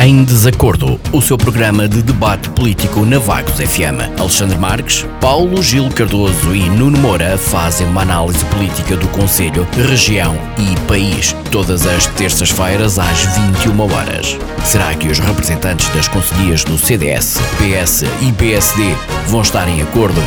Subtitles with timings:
[0.00, 4.16] Em Desacordo, o seu programa de debate político na Vagos FM.
[4.16, 10.38] Alexandre Marques, Paulo Gil Cardoso e Nuno Moura fazem uma análise política do Conselho, região
[10.56, 14.38] e país, todas as terças-feiras às 21 horas.
[14.64, 18.94] Será que os representantes das conselhias do CDS, PS e PSD
[19.26, 20.22] vão estar em acordo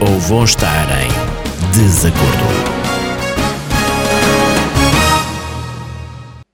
[0.00, 2.81] ou vão estar em desacordo?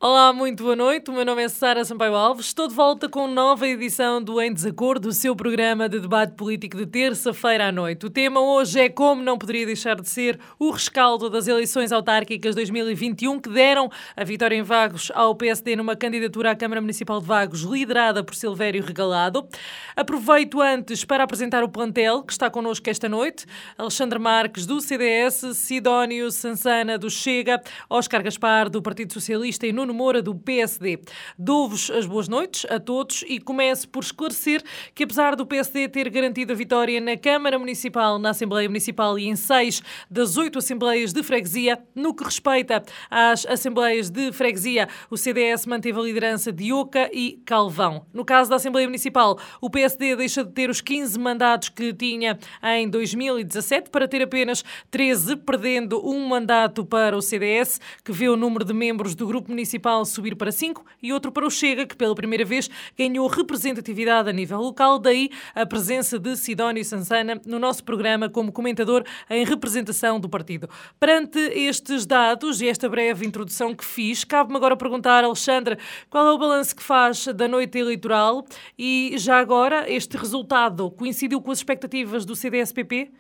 [0.01, 1.11] Olá, muito boa noite.
[1.11, 2.47] O meu nome é Sara Sampaio Alves.
[2.47, 6.77] Estou de volta com nova edição do Em Desacordo, o seu programa de debate político
[6.77, 8.07] de terça-feira à noite.
[8.07, 12.55] O tema hoje é, como não poderia deixar de ser, o rescaldo das eleições autárquicas
[12.55, 17.27] 2021 que deram a vitória em Vagos ao PSD numa candidatura à Câmara Municipal de
[17.27, 19.49] Vagos liderada por Silvério Regalado.
[19.97, 23.47] Aproveito antes para apresentar o plantel que está connosco esta noite.
[23.77, 29.88] Alexandre Marques, do CDS, Sidónio Sansana, do Chega, Oscar Gaspar, do Partido Socialista e Nuno
[29.89, 31.01] Nuno Moura, do PSD.
[31.39, 34.63] Dou-vos as boas noites a todos e começo por esclarecer
[34.95, 39.27] que, apesar do PSD ter garantido a vitória na Câmara Municipal, na Assembleia Municipal e
[39.27, 45.17] em seis das oito Assembleias de Freguesia, no que respeita às Assembleias de Freguesia, o
[45.17, 48.05] CDS manteve a liderança de Oca e Calvão.
[48.13, 52.39] No caso da Assembleia Municipal, o PSD deixa de ter os 15 mandatos que tinha
[52.63, 58.37] em 2017 para ter apenas 13, perdendo um mandato para o CDS, que vê o
[58.37, 61.87] número de membros do Grupo Municipal Municipal subir para 5 e outro para o Chega,
[61.87, 67.41] que pela primeira vez ganhou representatividade a nível local, daí a presença de Sidónio Sansana
[67.47, 70.69] no nosso programa como comentador em representação do partido.
[70.99, 75.79] Perante estes dados e esta breve introdução que fiz, cabe-me agora perguntar, Alexandre,
[76.11, 78.45] qual é o balanço que faz da noite eleitoral
[78.77, 83.13] e já agora este resultado coincidiu com as expectativas do CDSPP?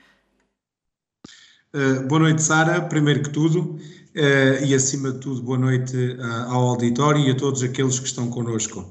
[1.74, 2.80] Eh, boa noite, Sara.
[2.80, 7.34] Primeiro que tudo, uh, e acima de tudo, boa noite uh, ao auditório e a
[7.34, 8.90] todos aqueles que estão connosco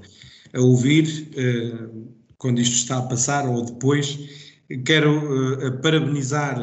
[0.53, 1.27] a ouvir,
[2.37, 4.19] quando isto está a passar ou depois.
[4.85, 6.57] Quero parabenizar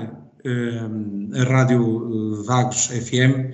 [1.35, 3.53] a Rádio Vagos FM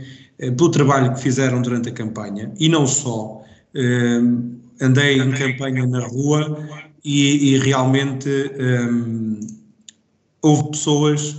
[0.57, 3.43] pelo trabalho que fizeram durante a campanha e não só.
[4.81, 6.59] andei em campanha na rua
[7.05, 8.29] e, e realmente
[8.89, 9.41] um,
[10.43, 11.37] houve pessoas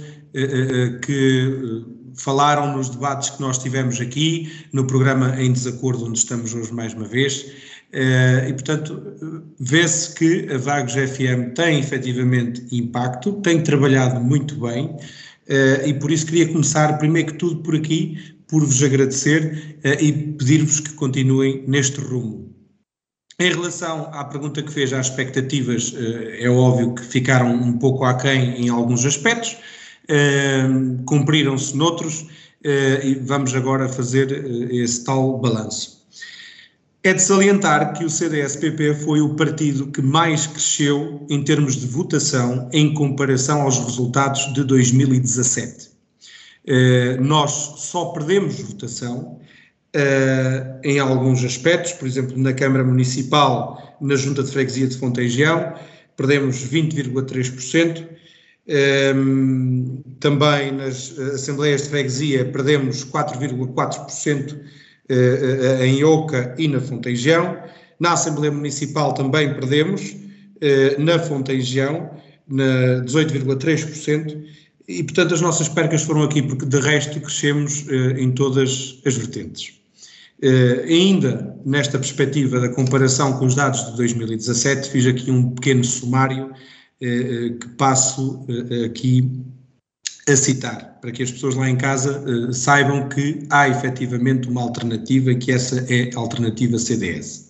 [1.02, 1.84] que
[2.16, 6.94] falaram nos debates que nós tivemos aqui, no programa Em Desacordo, onde estamos hoje mais
[6.94, 7.46] uma vez,
[7.94, 14.96] eh, e portanto vê-se que a Vagos FM tem efetivamente impacto, tem trabalhado muito bem,
[15.48, 19.98] eh, e por isso queria começar, primeiro que tudo, por aqui, por vos agradecer eh,
[20.02, 22.50] e pedir-vos que continuem neste rumo.
[23.40, 28.62] Em relação à pergunta que fez às expectativas, é óbvio que ficaram um pouco aquém
[28.62, 29.58] em alguns aspectos,
[31.06, 32.26] cumpriram-se noutros
[32.66, 36.02] uh, e vamos agora fazer uh, esse tal balanço.
[37.04, 41.88] É de salientar que o CDS-PP foi o partido que mais cresceu em termos de
[41.88, 45.90] votação em comparação aos resultados de 2017.
[46.64, 49.40] Uh, nós só perdemos votação
[50.86, 55.74] em alguns aspectos, por exemplo, na Câmara Municipal, na Junta de Freguesia de Fonteigião,
[56.16, 58.08] perdemos 20,3%,
[58.68, 64.56] um, também nas Assembleias de Freguesia perdemos 4,4%
[65.10, 67.58] eh, eh, em Oca e na Fonteigião.
[68.00, 70.16] Na Assembleia Municipal também perdemos,
[70.62, 72.12] eh, na Fonteigião,
[72.48, 74.44] na 18,3%.
[74.88, 77.86] E, portanto, as nossas percas foram aqui, porque de resto crescemos
[78.18, 79.80] em todas as vertentes.
[80.86, 86.52] Ainda nesta perspectiva da comparação com os dados de 2017, fiz aqui um pequeno sumário
[86.52, 89.44] eh, eh, que passo eh, aqui
[90.30, 92.24] a citar, para que as pessoas lá em casa
[92.54, 97.50] saibam que há efetivamente uma alternativa que essa é a alternativa CDS.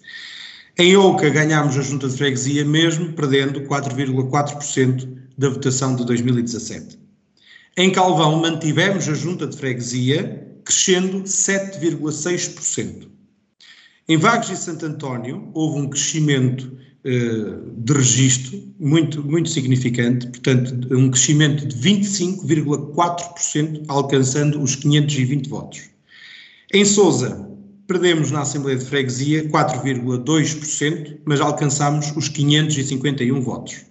[0.79, 6.97] Em Ouca ganhámos a junta de freguesia mesmo perdendo 4,4% da votação de 2017.
[7.75, 13.09] Em Calvão mantivemos a junta de freguesia crescendo 7,6%.
[14.08, 20.88] Em Vagos e Santo António houve um crescimento eh, de registro muito, muito significante, portanto,
[20.96, 25.90] um crescimento de 25,4%, alcançando os 520 votos.
[26.74, 27.50] Em Sousa,
[27.88, 33.86] perdemos na Assembleia de Freguesia 4,2%, mas alcançamos os 551 votos.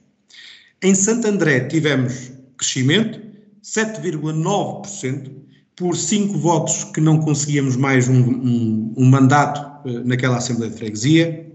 [0.83, 3.21] Em Santo André tivemos crescimento,
[3.63, 5.31] 7,9%,
[5.77, 10.79] por 5 votos que não conseguíamos mais um, um, um mandato uh, naquela Assembleia de
[10.79, 11.50] Freguesia.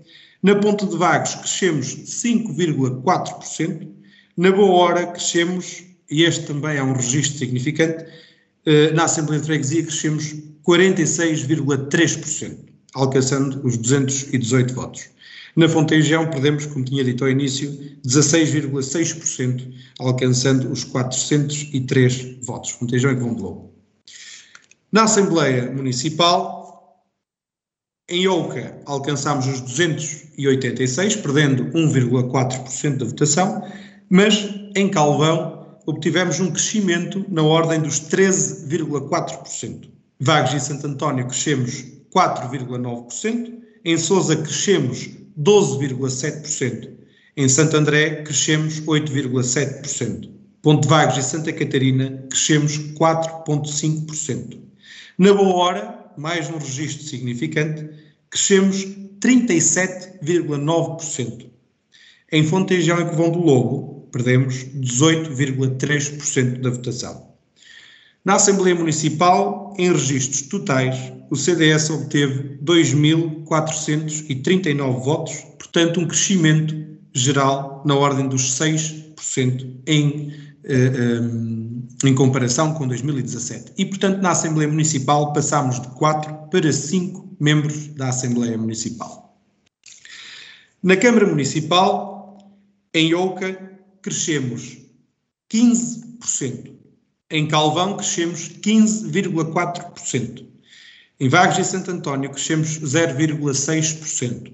[0.46, 3.90] Na Ponte de Vagos crescemos 5,4%,
[4.38, 8.06] na Boa Hora crescemos, e este também é um registro significante,
[8.64, 12.60] eh, na Assembleia de Freguesia crescemos 46,3%.
[12.94, 15.10] alcançando os 218 votos.
[15.56, 19.68] Na Fontejão perdemos, como tinha dito ao início, 16,6%,
[20.00, 22.70] alcançando os 403 votos.
[22.70, 23.74] Fontejão e Vão de Lobo.
[24.92, 26.65] Na Assembleia Municipal,
[28.08, 33.64] em Ouca alcançámos os 286, perdendo 1,4% da votação,
[34.10, 39.90] mas em Calvão obtivemos um crescimento na ordem dos 13,4%.
[40.20, 43.54] Vagos e Santo António crescemos 4,9%,
[43.84, 45.10] em Sousa crescemos
[45.40, 46.90] 12,7%,
[47.36, 50.30] em Santo André crescemos 8,7%,
[50.62, 54.60] Ponte Vagos e Santa Catarina crescemos 4,5%.
[55.18, 57.88] Na Boa Hora, mais um registro significante,
[58.30, 58.86] crescemos
[59.20, 61.46] 37,9%.
[62.32, 67.34] Em Fontejão e Covão do Lobo, perdemos 18,3% da votação.
[68.24, 76.74] Na Assembleia Municipal, em registros totais, o CDS obteve 2.439 votos, portanto, um crescimento
[77.14, 80.34] geral na ordem dos 6% em
[80.64, 81.20] eh,
[82.04, 83.74] em comparação com 2017.
[83.78, 89.40] E, portanto, na Assembleia Municipal passámos de 4 para 5 membros da Assembleia Municipal.
[90.82, 92.38] Na Câmara Municipal,
[92.94, 94.78] em Ouca, crescemos
[95.52, 96.74] 15%.
[97.32, 100.46] Em Calvão, crescemos 15,4%.
[101.20, 104.54] Em Vagos e Santo António, crescemos 0,6%.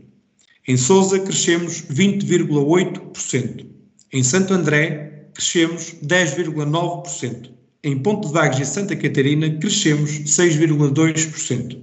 [0.67, 3.65] Em Sousa, crescemos 20,8%.
[4.13, 7.49] Em Santo André, crescemos 10,9%.
[7.83, 11.81] Em Ponte de Vagos e Santa Catarina, crescemos 6,2%.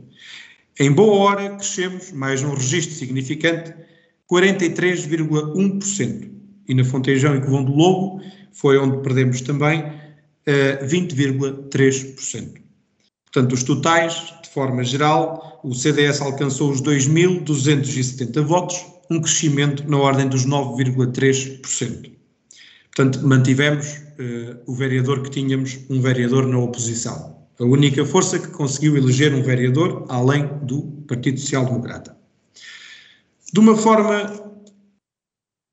[0.80, 3.74] Em Boa Hora, crescemos, mais um registro significante,
[4.30, 6.30] 43,1%.
[6.68, 8.22] E na Fontejão e Covão do Lobo,
[8.52, 9.90] foi onde perdemos também uh,
[10.46, 12.60] eh, 20,3%.
[13.24, 19.98] Portanto, os totais, de forma geral, o CDS alcançou os 2.270 votos, um crescimento na
[19.98, 22.17] ordem dos 9,3%.
[22.98, 27.46] Portanto, mantivemos uh, o vereador que tínhamos, um vereador na oposição.
[27.60, 32.16] A única força que conseguiu eleger um vereador além do Partido Social Democrata.
[33.52, 34.52] De uma forma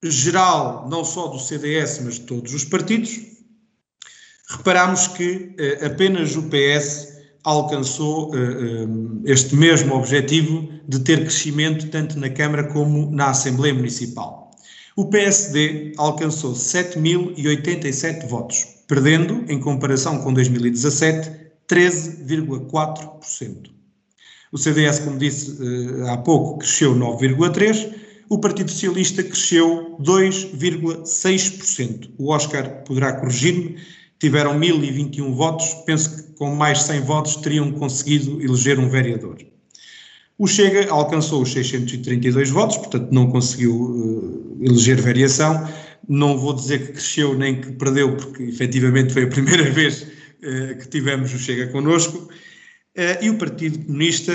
[0.04, 3.19] geral, não só do CDS, mas de todos os partidos,
[4.48, 12.19] reparamos que uh, apenas o PS alcançou uh, este mesmo objetivo de ter crescimento tanto
[12.19, 14.45] na Câmara como na Assembleia Municipal.
[14.98, 21.32] O PSD alcançou 7.087 votos, perdendo, em comparação com 2017,
[21.68, 23.72] 13,4%.
[24.54, 27.94] O CDS, como disse uh, há pouco, cresceu 9,3%,
[28.30, 32.12] o Partido Socialista cresceu 2,6%.
[32.18, 33.76] O Oscar poderá corrigir-me,
[34.18, 39.40] tiveram 1.021 votos, penso que com mais 100 votos teriam conseguido eleger um vereador.
[40.38, 45.66] O Chega alcançou os 632 votos, portanto não conseguiu uh, eleger variação.
[46.08, 50.78] Não vou dizer que cresceu nem que perdeu, porque efetivamente foi a primeira vez uh,
[50.78, 52.18] que tivemos o Chega connosco.
[52.18, 52.30] Uh,
[53.22, 54.34] e o Partido Comunista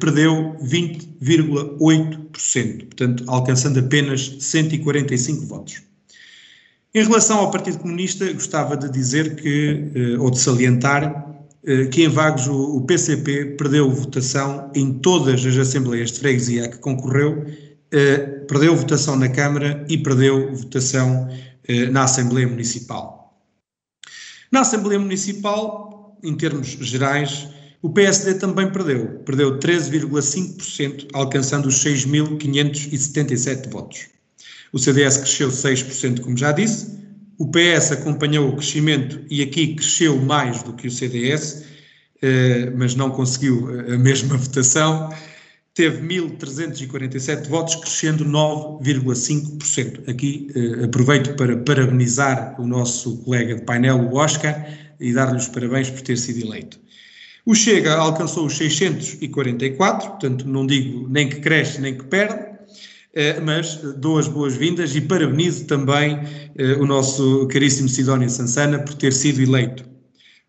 [0.00, 5.82] perdeu 20,8%, portanto alcançando apenas 145 votos.
[6.94, 11.23] Em relação ao Partido Comunista, gostava de dizer que, ou de salientar,
[11.90, 16.78] que em Vagos o, PCP perdeu votação em todas as assembleias de freguesia a que
[16.78, 17.44] concorreu,
[17.90, 21.28] eh, perdeu votação na Câmara e perdeu votação
[21.66, 23.40] eh, na Assembleia Municipal.
[24.52, 27.48] Na Assembleia Municipal, em termos gerais,
[27.80, 34.08] o PSD também perdeu, perdeu 13,5%, alcançando os 6.577 votos.
[34.72, 36.98] O CDS cresceu 6%, como já disse,
[37.38, 41.64] o PS acompanhou o crescimento e aqui cresceu mais do que o CDS,
[42.22, 45.10] eh, mas não conseguiu a mesma votação.
[45.74, 50.08] Teve 1.347 votos, crescendo 9,5%.
[50.08, 54.68] Aqui eh, aproveito para parabenizar o nosso colega de painel, o Oscar,
[55.00, 56.78] e dar-lhe os parabéns por ter sido eleito.
[57.44, 62.53] O Chega alcançou os 644, portanto, não digo nem que cresce nem que perde, eh,
[63.44, 66.18] mas dou as boas-vindas e parabenizo também
[66.56, 69.84] eh, o nosso caríssimo Sidónio Sansana por ter sido eleito.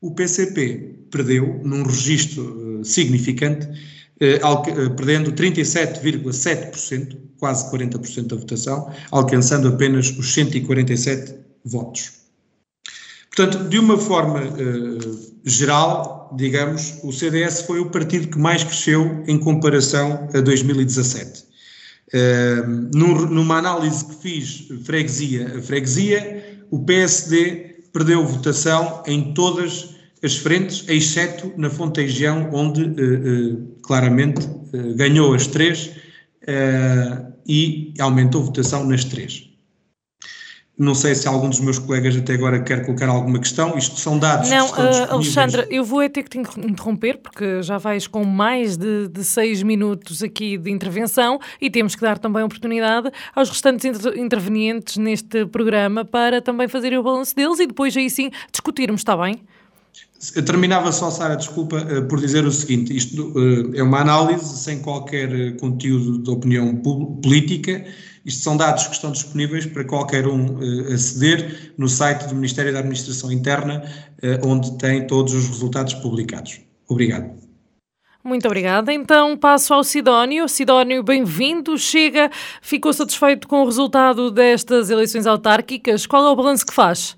[0.01, 3.67] O PCP perdeu num registro eh, significante,
[4.95, 12.13] perdendo 37,7%, quase 40% da votação, alcançando apenas os 147 votos.
[13.35, 14.39] Portanto, de uma forma
[15.43, 21.44] geral, digamos, o CDS foi o partido que mais cresceu em comparação a 2017
[22.93, 30.83] numa análise que fiz freguesia a freguesia, o PSD perdeu votação em todas as frentes,
[30.87, 32.93] exceto na Fonteigião, onde
[33.81, 34.41] claramente
[34.95, 35.91] ganhou as três
[37.47, 39.49] e aumentou votação nas três.
[40.77, 43.77] Não sei se algum dos meus colegas até agora quer colocar alguma questão.
[43.77, 44.49] Isto são dados.
[44.49, 48.75] Não, uh, Alexandra, eu vou é ter que te interromper, porque já vais com mais
[48.75, 53.85] de, de, seis minutos aqui de intervenção e temos que dar também oportunidade aos restantes
[53.85, 58.99] inter intervenientes neste programa para também fazerem o balanço deles e depois aí sim discutirmos,
[58.99, 59.39] está bem?
[60.35, 64.57] Eu terminava só, Sara, desculpa, eh, por dizer o seguinte: isto eh, é uma análise
[64.57, 66.75] sem qualquer conteúdo de opinião
[67.21, 67.85] política
[68.25, 72.73] isto são dados que estão disponíveis para qualquer um uh, aceder no site do Ministério
[72.73, 73.83] da Administração Interna,
[74.23, 76.59] uh, onde tem todos os resultados publicados.
[76.87, 77.45] Obrigado.
[78.23, 78.91] Muito obrigada.
[78.91, 80.49] Então passo ao Sidónio.
[80.49, 81.77] Sidónio, bem-vindo.
[81.77, 86.07] Chega, ficou satisfeito com o resultado destas eleições autárquicas.
[86.07, 87.15] Qual é o balanço que faz?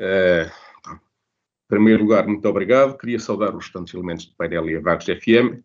[0.00, 0.48] É,
[0.88, 0.98] em
[1.68, 2.96] primeiro lugar, muito obrigado.
[2.96, 5.58] Queria saudar os restantes elementos de painel e a Vagos FM.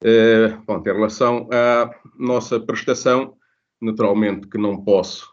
[0.00, 3.34] É, bom, em relação à nossa prestação,
[3.80, 5.32] naturalmente que não posso,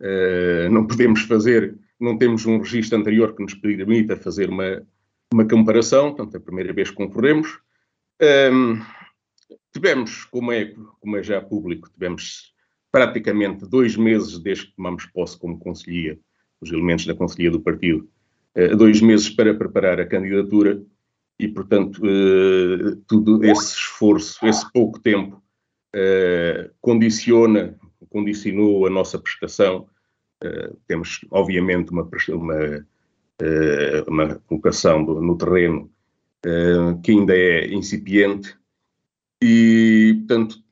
[0.00, 4.86] uh, não podemos fazer, não temos um registro anterior que nos permita fazer uma,
[5.32, 7.58] uma comparação, portanto, é a primeira vez que concorremos.
[8.52, 8.80] Um,
[9.72, 12.54] tivemos, como é, como é já público, tivemos
[12.90, 16.18] praticamente dois meses desde que tomamos posse como conselhia,
[16.60, 18.08] os elementos da conselhia do partido,
[18.56, 20.82] uh, dois meses para preparar a candidatura
[21.38, 25.42] e, portanto, uh, tudo esse esforço, esse pouco tempo,
[25.94, 27.78] uh, condiciona
[28.10, 29.88] condicionou a nossa prestação.
[30.42, 32.86] Uh, temos, obviamente, uma, uma,
[33.42, 35.90] uh, uma colocação do, no terreno
[36.44, 38.56] uh, que ainda é incipiente
[39.42, 40.62] e, portanto,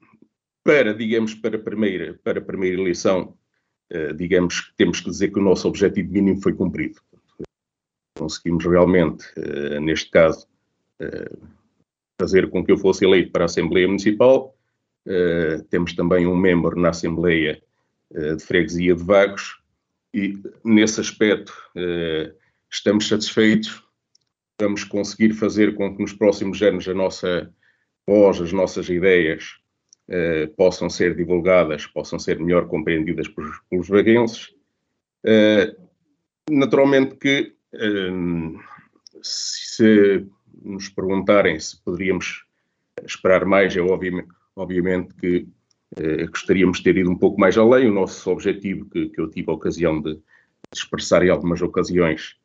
[0.63, 3.37] para, digamos, para a primeira, para a primeira eleição,
[4.17, 7.01] digamos que temos que dizer que o nosso objetivo mínimo foi cumprido.
[8.19, 9.27] Conseguimos realmente,
[9.83, 10.49] neste caso,
[12.19, 14.54] fazer com que eu fosse eleito para a Assembleia Municipal,
[15.07, 17.63] Uh, temos também um membro na Assembleia
[18.11, 19.61] uh, de Freguesia de Vagos
[20.15, 22.35] e, nesse aspecto, uh,
[22.71, 23.83] estamos satisfeitos.
[24.59, 27.53] Vamos conseguir fazer com que nos próximos anos a nossa
[28.07, 29.57] voz, as nossas ideias
[30.57, 34.53] possam ser divulgadas, possam ser melhor compreendidas pelos, pelos vaguenses.
[36.49, 37.55] naturalmente que,
[39.23, 40.27] se
[40.63, 42.45] nos perguntarem se poderíamos
[43.03, 45.47] esperar mais, é obviamente Obviamente que
[45.97, 47.89] eh, gostaríamos de ter ido um pouco mais além.
[47.89, 50.19] O nosso objetivo, que, que eu tive a ocasião de,
[50.73, 52.37] expressar em algumas ocasiões,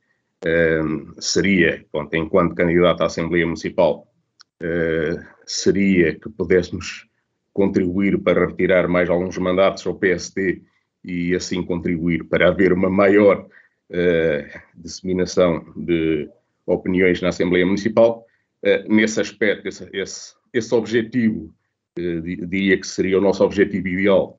[0.46, 0.82] eh,
[1.18, 4.08] seria, bom, enquanto candidato à Assembleia Municipal,
[4.62, 7.08] eh, seria que pudéssemos
[7.54, 10.62] contribuir para retirar mais alguns mandatos ao PSD
[11.04, 13.48] e assim contribuir para haver uma maior
[13.90, 16.30] uh, disseminação de
[16.66, 18.26] opiniões na Assembleia Municipal.
[18.64, 21.54] Uh, nesse aspecto, esse, esse, esse objetivo
[22.22, 24.38] diria que seria o nosso objetivo ideal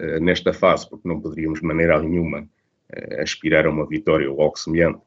[0.00, 4.40] uh, nesta fase, porque não poderíamos de maneira nenhuma uh, aspirar a uma vitória ou
[4.40, 5.00] algo semelhante.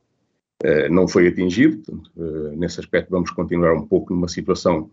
[0.64, 2.12] Uh, não foi atingido, portanto,
[2.56, 4.92] nesse aspecto vamos continuar um pouco numa situação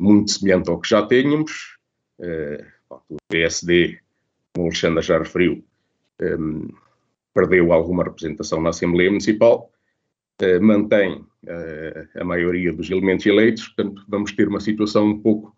[0.00, 1.76] muito semelhante ao que já tínhamos.
[3.10, 3.98] o PSD,
[4.54, 5.62] como o Alexandre já referiu,
[7.34, 9.70] perdeu alguma representação na Assembleia Municipal,
[10.62, 11.22] mantém
[12.14, 15.54] a maioria dos elementos eleitos, portanto vamos ter uma situação um pouco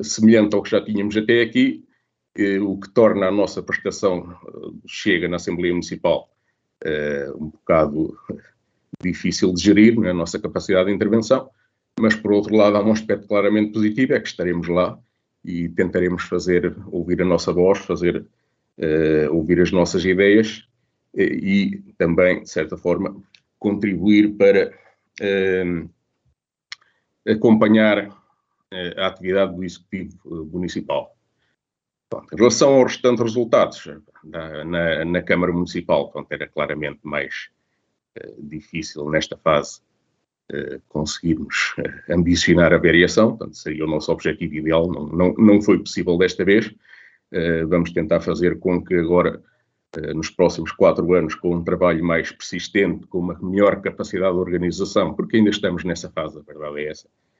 [0.00, 1.84] semelhante ao que já tínhamos até aqui,
[2.36, 6.30] eh, o que torna a nossa prestação eh, chega na Assembleia Municipal
[6.84, 8.16] eh, um bocado
[9.02, 10.12] difícil de gerir, na é?
[10.12, 11.50] nossa capacidade de intervenção,
[12.00, 14.98] mas por outro lado há um aspecto claramente positivo, é que estaremos lá
[15.44, 18.24] e tentaremos fazer, ouvir a nossa voz, fazer,
[19.30, 20.66] ouvir as nossas ideias
[21.14, 23.20] e também, de certa forma,
[23.58, 24.72] contribuir para
[27.26, 28.08] acompanhar eh,
[28.96, 31.16] a atividade do Executivo eh, Municipal.
[32.32, 33.88] em relação aos restantes resultados,
[34.24, 37.50] na, na, na Câmara Municipal, pronto, era claramente mais
[38.38, 39.80] difícil nesta fase
[40.88, 45.78] conseguirmos uh, ambicionar a variação, portanto, seria o nosso objetivo ideal, não, não, não foi
[45.78, 46.70] possível desta vez.
[47.70, 49.42] vamos tentar fazer com que agora,
[50.14, 55.14] nos próximos quatro anos, com um trabalho mais persistente, com uma melhor capacidade de organização,
[55.14, 57.31] porque ainda estamos nessa fase, a verdade é essa, eh,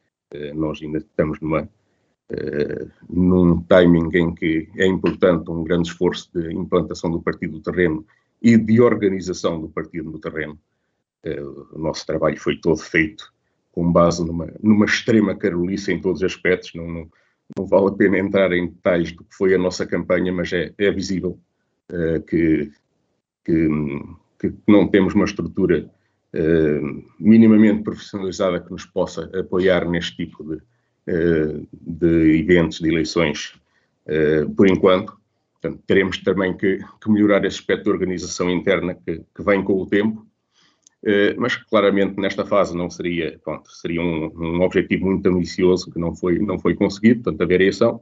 [0.55, 6.53] nós ainda estamos numa, uh, num timing em que é importante um grande esforço de
[6.53, 8.07] implantação do partido no terreno
[8.41, 10.59] e de organização do partido no terreno.
[11.25, 13.33] Uh, o nosso trabalho foi todo feito
[13.71, 16.75] com base numa, numa extrema carolice em todos os aspectos.
[16.75, 17.11] Não, não,
[17.57, 20.75] não, vale a pena entrar em detalhes do que foi a nossa campanha, mas é,
[20.77, 21.39] é visível
[22.27, 22.71] que,
[23.45, 23.81] que,
[24.39, 25.91] que, não temos uma estrutura
[27.19, 30.61] minimamente profissionalizada que nos possa apoiar neste tipo de,
[31.73, 33.55] de eventos, de eleições,
[34.57, 35.21] por enquanto.
[35.61, 39.75] Portanto, teremos também que, que, melhorar esse aspecto de organização interna que, que vem com
[39.75, 40.27] o tempo,
[41.37, 46.15] mas claramente nesta fase não seria, pronto, seria um, um, objetivo muito ambicioso que não
[46.17, 48.01] foi, não foi conseguido, portanto, a variação.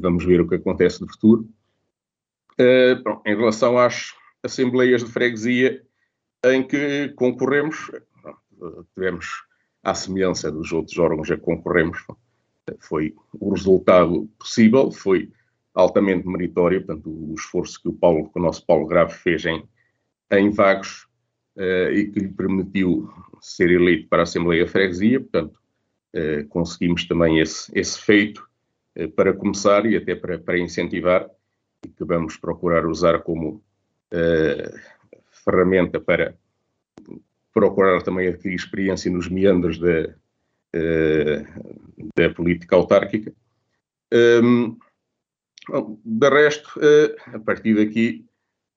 [0.00, 1.48] vamos ver o que acontece no futuro.
[3.02, 5.82] Bom, em relação às assembleias de freguesia,
[6.44, 7.90] em que concorremos,
[8.94, 9.26] tivemos
[9.82, 11.98] à semelhança dos outros órgãos a que concorremos,
[12.78, 15.30] foi o resultado possível, foi
[15.74, 19.64] altamente meritório, portanto, o esforço que o, Paulo, que o nosso Paulo Grave fez em,
[20.32, 21.06] em Vagos
[21.56, 25.58] uh, e que lhe permitiu ser eleito para a Assembleia Freguesia, portanto,
[26.14, 28.46] uh, conseguimos também esse, esse feito
[28.98, 31.28] uh, para começar e até para, para incentivar
[31.84, 33.62] e que vamos procurar usar como
[35.44, 36.34] ferramenta para
[37.52, 40.14] procurar também adquirir experiência nos meandros da,
[40.74, 43.32] uh, da política autárquica.
[44.12, 44.78] Um,
[46.04, 48.26] de resto, uh, a partir daqui,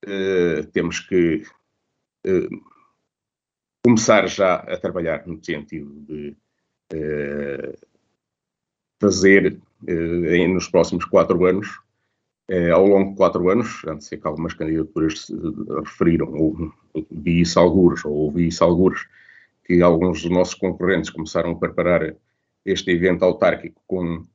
[0.06, 1.44] uh, temos que
[3.84, 6.38] começar já a trabalhar no sentido de
[9.02, 9.60] fazer,
[10.48, 11.68] nos próximos quatro anos,
[12.48, 15.34] é, ao longo de quatro anos, antes sei que algumas candidaturas se
[15.84, 16.74] referiram, ou
[17.10, 19.08] vi isso algures, ou ouvi isso algures,
[19.66, 22.16] que alguns dos nossos concorrentes começaram a preparar
[22.66, 24.26] este evento autárquico com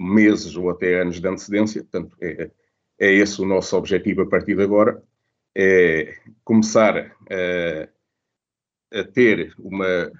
[0.00, 2.50] meses ou até anos de antecedência, portanto, é,
[2.98, 5.02] é esse o nosso objetivo a partir de agora,
[5.54, 7.88] é começar a,
[8.98, 10.10] a ter uma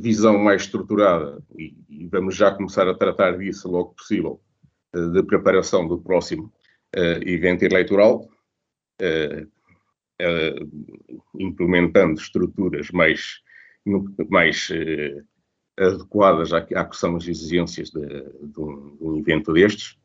[0.00, 4.40] visão mais estruturada, e, e vamos já começar a tratar disso logo possível,
[5.12, 6.52] de preparação do próximo
[6.96, 8.28] uh, evento eleitoral,
[9.02, 9.46] uh,
[10.22, 11.00] uh,
[11.38, 13.42] implementando estruturas mais,
[14.30, 14.68] mais
[15.78, 19.98] adequadas à, à que são as exigências de, de, um, de um, evento destes,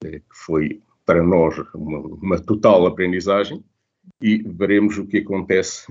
[0.00, 3.64] que foi para nós uma, uma, total aprendizagem
[4.20, 5.86] e veremos o que acontece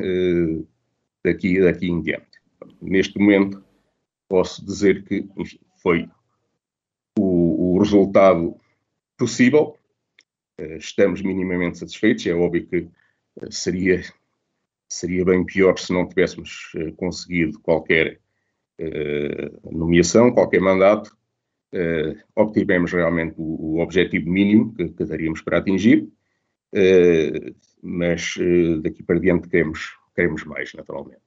[1.23, 2.39] daqui, daqui em diante.
[2.81, 3.63] Neste momento,
[4.27, 5.27] posso dizer que
[5.81, 6.09] foi
[7.83, 8.55] resultado
[9.17, 9.77] possível.
[10.57, 12.25] Eh, estamos minimamente satisfeitos.
[12.25, 12.77] É óbvio que
[13.41, 14.01] eh, seria,
[14.87, 18.19] seria bem pior se não tivéssemos eh, conseguido qualquer
[19.71, 21.15] nomeação, qualquer mandato.
[22.35, 26.09] obtivemos realmente o, o objetivo mínimo que, que daríamos para atingir,
[27.81, 28.35] mas
[28.81, 31.21] daqui para diante queremos, queremos mais, naturalmente.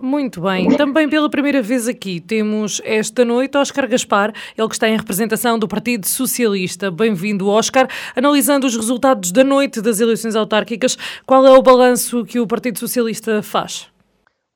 [0.00, 0.68] Muito bem.
[0.76, 5.58] Também pela primeira vez aqui temos esta noite Oscar Gaspar, ele que está em representação
[5.58, 6.90] do Partido Socialista.
[6.90, 7.86] Bem-vindo, Oscar.
[8.16, 12.78] Analisando os resultados da noite das eleições autárquicas, qual é o balanço que o Partido
[12.78, 13.88] Socialista faz?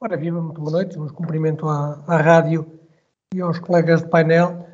[0.01, 0.99] Ora, viva, muito boa noite.
[0.99, 2.66] Um cumprimento à, à rádio
[3.35, 4.66] e aos colegas de painel.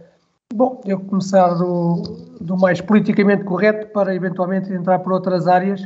[0.55, 5.83] Bom, eu começar do, do mais politicamente correto para eventualmente entrar por outras áreas.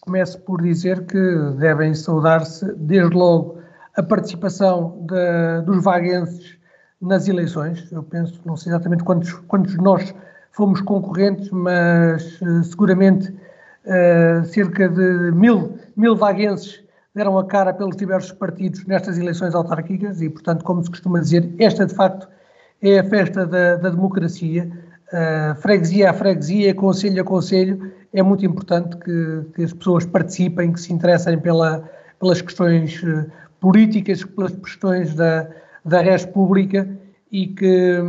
[0.00, 1.20] Começo por dizer que
[1.58, 3.58] devem saudar-se, desde logo,
[3.96, 6.56] a participação de, dos vaguenses
[7.00, 7.90] nas eleições.
[7.90, 10.14] Eu penso, não sei exatamente quantos, quantos nós
[10.52, 16.82] fomos concorrentes, mas uh, seguramente uh, cerca de mil, mil vaguenses
[17.14, 21.50] deram a cara pelos diversos partidos nestas eleições autárquicas e, portanto, como se costuma dizer,
[21.58, 22.28] esta de facto
[22.82, 24.70] é a festa da, da democracia.
[25.06, 30.72] Uh, freguesia a freguesia, conselho a conselho, é muito importante que, que as pessoas participem,
[30.72, 33.02] que se interessem pela, pelas questões
[33.60, 35.48] políticas pelas questões da,
[35.84, 36.88] da res pública
[37.30, 38.00] e que,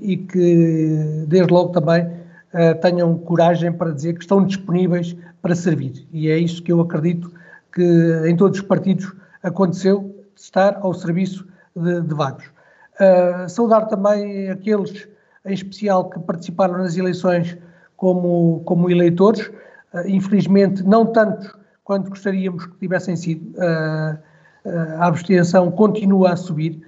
[0.00, 6.06] e que, desde logo, também uh, tenham coragem para dizer que estão disponíveis para servir.
[6.12, 7.32] E é isso que eu acredito
[7.72, 7.82] que
[8.26, 12.14] em todos os partidos aconteceu, estar ao serviço de, de.
[12.14, 15.08] Uh, saudar também aqueles,
[15.46, 17.56] em especial, que participaram nas eleições
[17.96, 21.54] como, como eleitores, uh, infelizmente não tantos
[21.84, 23.56] quanto gostaríamos que tivessem sido.
[23.58, 24.29] Uh,
[24.64, 26.80] a abstenção continua a subir.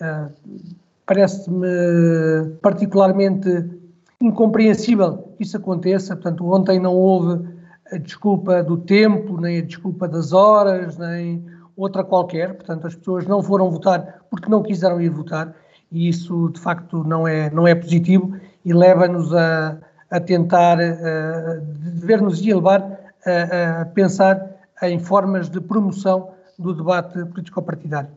[0.00, 0.28] Ah,
[1.06, 1.66] parece-me
[2.62, 3.68] particularmente
[4.20, 6.14] incompreensível que isso aconteça.
[6.14, 7.48] Portanto, ontem não houve
[7.92, 11.44] a desculpa do tempo, nem a desculpa das horas, nem
[11.76, 12.54] outra qualquer.
[12.54, 15.54] Portanto, as pessoas não foram votar porque não quiseram ir votar
[15.90, 19.76] e isso de facto não é, não é positivo e leva-nos a,
[20.10, 24.48] a tentar, dever-nos ir levar a, a pensar
[24.82, 28.10] em formas de promoção do debate político-partidário.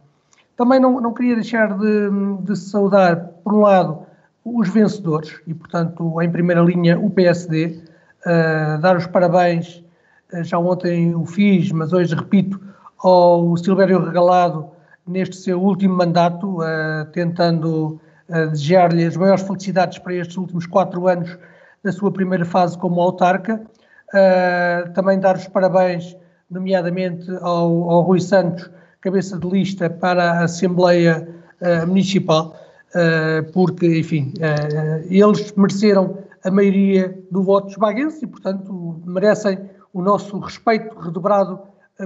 [0.55, 2.09] Também não, não queria deixar de,
[2.41, 4.05] de, saudar, por um lado,
[4.45, 7.81] os vencedores, e, portanto, em primeira linha, o PSD,
[8.25, 9.83] uh, dar os parabéns,
[10.31, 12.59] uh, já ontem o fiz, mas hoje repito,
[12.99, 14.67] ao Silvério Regalado
[15.07, 17.99] neste seu último mandato, uh, tentando
[18.51, 21.37] desejar-lhe as maiores felicidades para estes últimos quatro anos
[21.83, 23.61] da sua primeira fase como autarca.
[24.95, 26.15] Também dar os parabéns,
[26.53, 28.69] nomeadamente ao, ao, Rui Santos,
[29.01, 31.27] cabeça de lista para a Assembleia
[31.87, 32.55] Municipal,
[33.53, 34.33] porque, enfim,
[35.09, 39.59] eles mereceram a maioria do voto dos e, portanto, merecem
[39.93, 41.59] o nosso respeito redobrado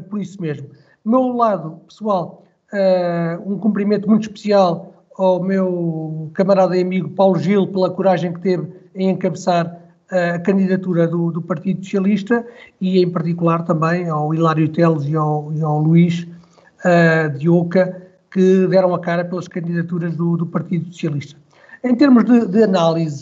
[0.09, 0.67] por isso mesmo.
[1.03, 7.39] Do meu lado, pessoal, uh, um cumprimento muito especial ao meu camarada e amigo Paulo
[7.39, 12.45] Gil pela coragem que teve em encabeçar a candidatura do, do Partido Socialista
[12.79, 16.25] e, em particular, também ao Hilário Teles e ao, e ao Luís
[16.85, 21.37] uh, de Oca, que deram a cara pelas candidaturas do, do Partido Socialista.
[21.83, 23.21] Em termos de, de, análise,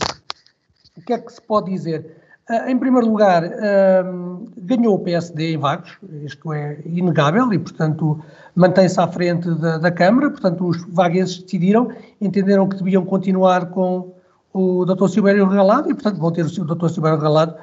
[0.97, 2.17] o que é que se pode dizer?
[2.49, 8.23] Uh, em primeiro lugar, uh, ganhou o PSD em Vagos, isto é inegável, e, portanto,
[8.55, 11.89] mantém-se à frente da, da, Câmara, portanto os vagueses decidiram,
[12.21, 14.14] entenderam que deviam continuar com
[14.55, 15.09] o Dr.
[15.09, 16.87] Silvério Regalado e, portanto, vão ter o Dr.
[16.87, 17.55] Silvério Regalado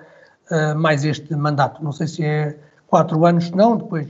[0.50, 1.82] uh, mais este mandato.
[1.82, 2.54] Não sei se é
[2.86, 4.08] quatro anos, não, depois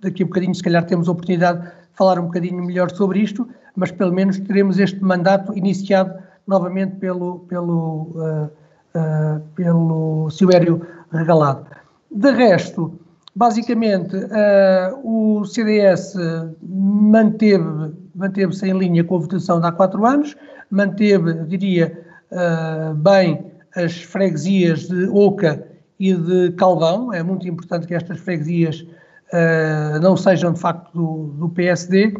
[0.00, 3.46] daqui a bocadinho se calhar temos a oportunidade de falar um bocadinho melhor sobre isto,
[3.76, 6.14] mas pelo menos teremos este mandato iniciado
[6.46, 8.50] novamente pelo, pelo, uh,
[8.96, 10.80] uh, pelo Silvério
[11.12, 11.66] Regalado.
[12.10, 12.98] De resto,
[13.34, 16.14] Basicamente, uh, o CDS
[16.60, 20.36] manteve, manteve-se em linha com a votação de há quatro anos,
[20.70, 22.01] manteve, diria,
[22.32, 23.44] uh, bem
[23.76, 25.66] as freguesias de Oca
[25.98, 27.12] e de Calvão.
[27.12, 32.14] É muito importante que estas freguesias uh, não sejam de facto do, do, PSD.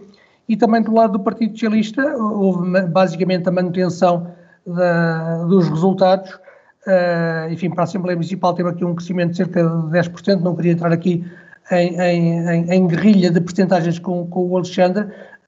[0.48, 4.28] E também do lado do Partido Socialista houve basicamente a manutenção
[4.66, 6.38] da, dos resultados
[6.84, 10.56] Uh, enfim, para a Assembleia Municipal teve aqui um crescimento de cerca de 10%, não
[10.56, 11.24] queria entrar aqui
[11.70, 15.06] em, em, em guerrilha de percentagens com, com, o Alexandre.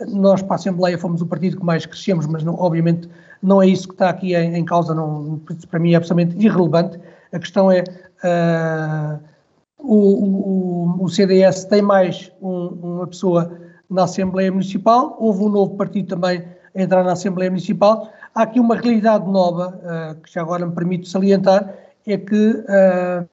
[0.08, 3.08] Nós, para a Assembleia, fomos o partido que mais crescemos, mas não, obviamente
[3.42, 6.98] não é isso que está aqui em, em causa, não, para mim é absolutamente irrelevante.
[7.30, 7.84] A questão é
[8.24, 9.20] uh,
[9.78, 15.76] o, o, o, CDS tem mais um, uma pessoa na Assembleia Municipal, houve um novo
[15.76, 16.42] partido também
[16.74, 18.10] a entrar na Assembleia Municipal.
[18.34, 21.72] Há aqui uma realidade nova, uh, que já agora me permito salientar,
[22.06, 23.28] é que, uh,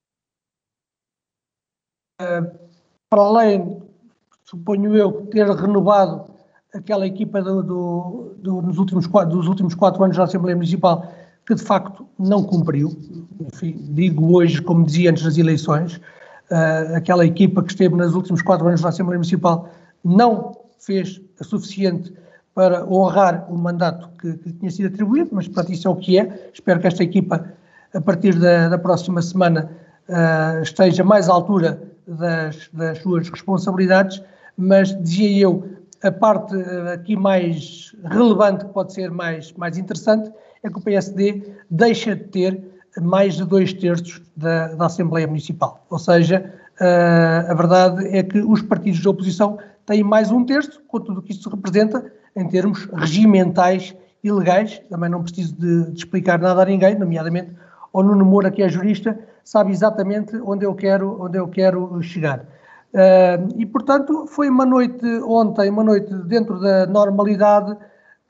[2.22, 2.52] uh,
[3.10, 3.82] para além,
[4.44, 6.31] suponho eu, ter renovado
[6.74, 11.12] aquela equipa do, do, do, nos últimos dos últimos quatro anos da Assembleia Municipal,
[11.46, 12.96] que de facto não cumpriu,
[13.40, 16.00] enfim, digo hoje, como dizia antes das eleições,
[16.96, 19.70] aquela equipa que esteve nos últimos quatro anos da Assembleia Municipal
[20.04, 22.14] não fez a suficiente
[22.54, 26.20] para honrar o mandato que, que tinha sido atribuído, mas para isso é o que
[26.20, 26.52] é.
[26.54, 27.46] Espero que esta equipa,
[27.94, 29.72] a partir da, da próxima semana,
[30.10, 34.22] uh, esteja mais à altura das, das, suas responsabilidades,
[34.58, 35.64] mas dizia eu,
[36.04, 40.32] a parte uh, aqui mais relevante, que pode ser mais, mais interessante,
[40.64, 42.64] é que o PSD deixa de ter
[43.00, 45.86] mais de dois terços da, da Assembleia Municipal.
[45.90, 50.82] Ou seja, uh, a verdade é que os partidos de oposição têm mais um terço,
[50.88, 54.82] com tudo o que isso representa, em termos regimentais e legais.
[54.90, 57.52] Também não preciso de, de, explicar nada a ninguém, nomeadamente
[57.94, 62.46] ao Nuno Moura, que é jurista, sabe exatamente onde eu quero, onde eu quero chegar.
[62.94, 67.78] Uh, e, portanto, foi uma noite ontem, uma noite dentro da normalidade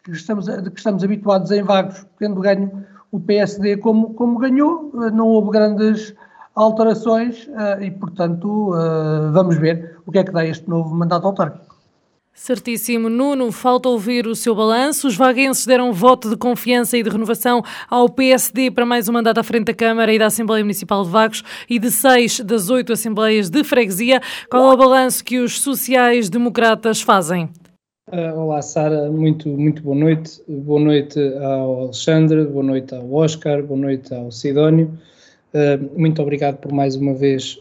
[0.03, 4.91] que estamos, de que estamos habituados em Vagos, tendo ganho o PSD como, como ganhou,
[4.93, 6.13] uh, não houve grandes
[6.53, 8.71] alterações uh, e, portanto,
[9.31, 11.70] vamos ver o que é que dá este novo mandato autárquico.
[12.33, 13.09] Certíssimo.
[13.09, 15.07] Nuno, falta ouvir o seu balanço.
[15.07, 19.39] Os vaguenses deram voto de confiança e de renovação ao PSD para mais um mandato
[19.39, 22.93] à frente da Câmara e da Assembleia Municipal de Vagos e de seis das oito
[22.93, 24.21] Assembleias de Freguesia.
[24.49, 27.49] Qual é o balanço que os sociais-democratas fazem?
[28.09, 29.11] Uh, olá, Sara.
[29.11, 30.41] Muito, muito boa noite.
[30.47, 34.97] Boa noite ao Alexandre, boa noite ao Oscar, boa noite ao Sidónio.
[35.53, 37.59] Uh, muito obrigado por mais uma vez.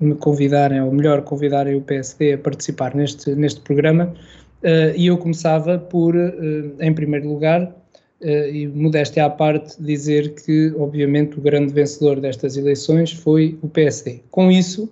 [0.00, 4.14] Me convidarem, ou melhor, convidarem o PSD a participar neste, neste programa.
[4.62, 10.34] Uh, e eu começava por, uh, em primeiro lugar, uh, e modéstia à parte, dizer
[10.34, 14.22] que, obviamente, o grande vencedor destas eleições foi o PSD.
[14.30, 14.88] Com isso,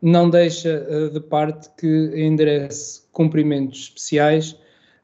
[0.00, 4.56] não deixa de parte que enderece cumprimentos especiais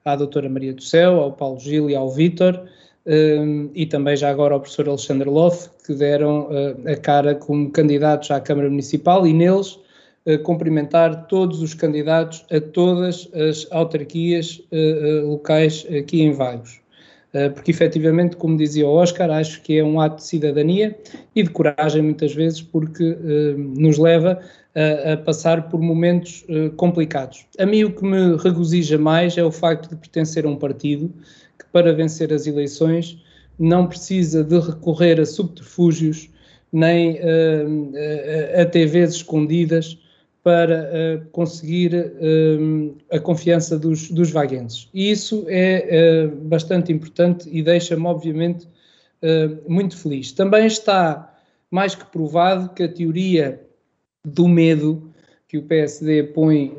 [0.04, 2.60] à doutora Maria do Céu, ao Paulo Gil e ao Vítor,
[3.06, 7.70] um, e também já agora ao professor Alexandre Loff, que deram uh, a cara como
[7.70, 9.78] candidatos à Câmara Municipal e neles
[10.26, 16.80] uh, cumprimentar todos os candidatos a todas as autarquias uh, locais aqui em Vagos.
[17.54, 20.96] porque efetivamente, como dizia o Oscar, acho que é um ato de cidadania
[21.34, 23.16] e de coragem muitas vezes, porque
[23.76, 24.38] nos leva
[24.72, 27.44] a, a passar por momentos complicados.
[27.58, 31.12] A mim o que me regozija mais é o facto de pertencer a um partido
[31.58, 33.18] que para vencer as eleições
[33.58, 36.28] não precisa de recorrer a subterfúgios
[36.74, 39.96] nem uh, a TVs escondidas
[40.42, 44.88] para uh, conseguir uh, a confiança dos, dos vaguenses.
[44.92, 48.68] E isso é bastante importante e deixa-me, obviamente,
[49.66, 50.32] muito feliz.
[50.32, 51.34] Também está
[51.70, 53.62] mais que provado que a teoria
[54.22, 55.10] do medo
[55.48, 56.74] que o PSD põe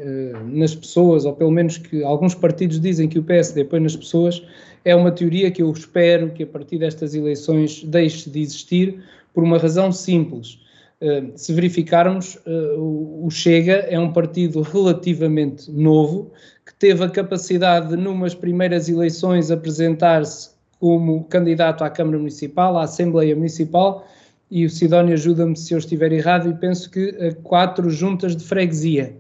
[0.51, 4.41] nas pessoas, ou pelo menos que alguns partidos dizem que o PSD põe nas pessoas,
[4.83, 9.03] é uma teoria que eu espero que a partir destas eleições deixe de existir,
[9.35, 10.59] por uma razão simples.
[11.01, 16.31] Uh, se verificarmos, uh, o Chega é um partido relativamente novo,
[16.65, 22.83] que teve a capacidade de, numas primeiras eleições, apresentar-se como candidato à Câmara Municipal, à
[22.83, 24.07] Assembleia Municipal,
[24.49, 28.43] e o Sidónio ajuda-me se eu estiver errado, e penso que a quatro juntas de
[28.43, 29.15] freguesia.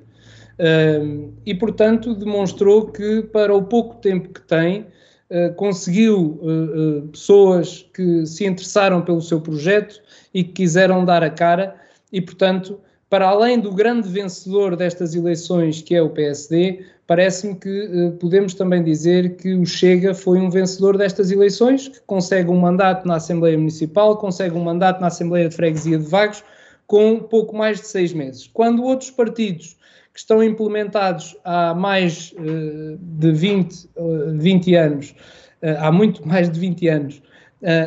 [1.45, 4.85] E, portanto, demonstrou que, para o pouco tempo que tem,
[5.27, 9.99] Uh, conseguiu uh, pessoas que se interessaram pelo seu projeto
[10.31, 11.75] e que quiseram dar a cara,
[12.13, 18.13] e portanto, para além do grande vencedor destas eleições, que é o PSD, parece-me que
[18.19, 23.07] podemos também dizer que o Chega foi um vencedor destas eleições, que consegue um mandato
[23.07, 26.43] na Assembleia Municipal, consegue um mandato na Assembleia de Freguesia de Vagos,
[26.87, 28.49] com pouco mais de seis meses.
[28.51, 29.77] Quando outros partidos
[30.13, 35.15] que estão implementados há mais uh, de 20, uh, 20 anos,
[35.61, 37.21] uh, há muito mais de 20 anos,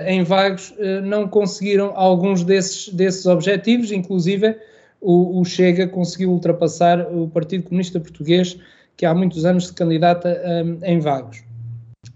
[0.07, 4.57] em vagos, não conseguiram alguns desses, desses objetivos, inclusive
[5.01, 8.59] o, o, Chega conseguiu ultrapassar o Partido Comunista Português,
[8.99, 11.43] que há muitos anos se candidata um, em vagos.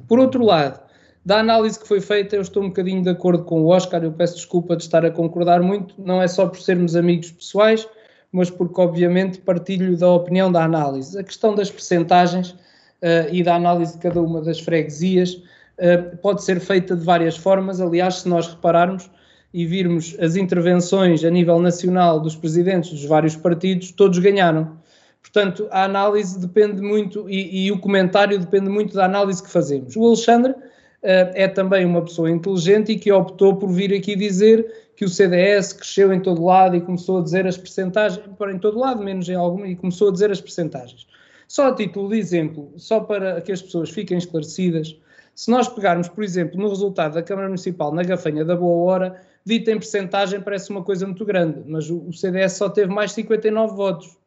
[0.08, 0.80] Por outro lado,
[1.24, 4.10] da análise que foi feita, eu estou um bocadinho de acordo com o Oscar, eu
[4.12, 7.88] peço desculpa de estar a concordar muito, não é só por sermos amigos pessoais,
[8.32, 11.16] mas porque obviamente partilho da opinião da análise.
[11.16, 16.42] A questão das percentagens uh, e da análise de cada uma das freguesias uh, pode
[16.42, 17.80] ser feita de várias formas.
[17.80, 19.08] Aliás, se nós repararmos
[19.54, 24.81] e virmos as intervenções a nível nacional dos presidentes dos vários partidos, todos ganharam.
[25.22, 29.96] Portanto, a análise depende muito e, e o comentário depende muito da análise que fazemos.
[29.96, 30.54] O Alexandre
[31.02, 35.08] Uh, é também uma pessoa inteligente e que optou por vir aqui dizer que o
[35.08, 39.28] CDS cresceu em todo lado e começou a dizer as percentagens, em todo lado, menos
[39.28, 41.08] em alguma, e começou a dizer as percentagens.
[41.48, 44.96] Só a título de exemplo, só para que as pessoas fiquem esclarecidas,
[45.34, 49.20] se nós pegarmos, por exemplo, no resultado da Câmara Municipal na Gafanha da Boa Hora,
[49.44, 53.10] dito em percentagem parece uma coisa muito grande, mas o, o CDS só teve mais
[53.10, 54.21] 59 votos.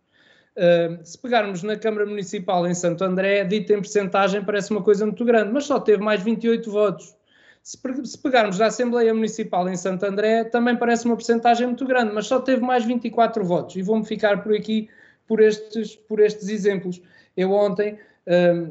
[1.03, 5.25] Se pegarmos na Câmara Municipal em Santo André, dito em percentagem parece uma coisa muito
[5.25, 7.15] grande, mas só teve mais 28 votos.
[7.61, 7.77] Se,
[8.21, 12.39] pegarmos na Assembleia Municipal em Santo André, também parece uma porcentagem muito grande, mas só
[12.39, 13.75] teve mais 24 votos.
[13.75, 14.87] E vou-me ficar por aqui
[15.27, 17.01] por estes, por estes exemplos.
[17.35, 17.97] Eu ontem,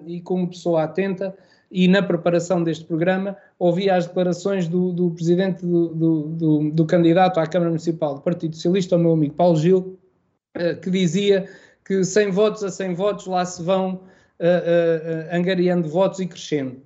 [0.07, 1.37] e como pessoa atenta,
[1.70, 7.40] e na preparação deste programa, ouvi as declarações do, do presidente do, do, do, candidato
[7.40, 9.99] à Câmara Municipal do Partido Socialista, o meu amigo Paulo Gil,
[10.57, 11.49] uh, que dizia
[11.85, 16.83] que 100 votos a 100 votos lá se vão uh, uh, angariando votos e crescendo.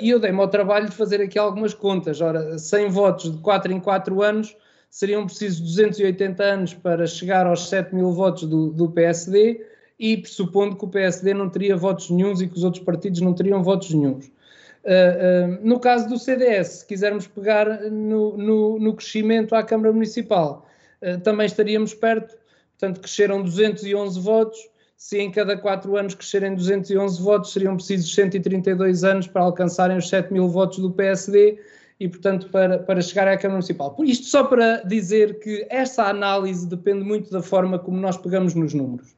[0.00, 2.22] E eu dei-me ao trabalho de fazer aqui algumas contas.
[2.22, 4.56] Ora, 100 votos de 4 em 4 anos
[4.88, 9.62] seriam precisos 280 anos para chegar aos 7 mil votos do, do PSD
[9.98, 13.34] e pressupondo que o PSD não teria votos nenhums e que os outros partidos não
[13.34, 14.26] teriam votos nenhums.
[14.26, 19.92] Uh, uh, no caso do CDS, se quisermos pegar no, no, no crescimento à Câmara
[19.92, 20.66] Municipal,
[21.02, 22.36] uh, também estaríamos perto,
[22.78, 24.58] portanto, cresceram 211 votos,
[24.96, 30.08] se em cada quatro anos crescerem 211 votos, seriam precisos 132 anos para alcançarem os
[30.08, 31.58] 7 mil votos do PSD
[31.98, 33.90] e, portanto, para, para chegar à Câmara Municipal.
[33.94, 38.54] Por isto, só para dizer que essa análise depende muito da forma como nós pegamos
[38.54, 39.14] nos números.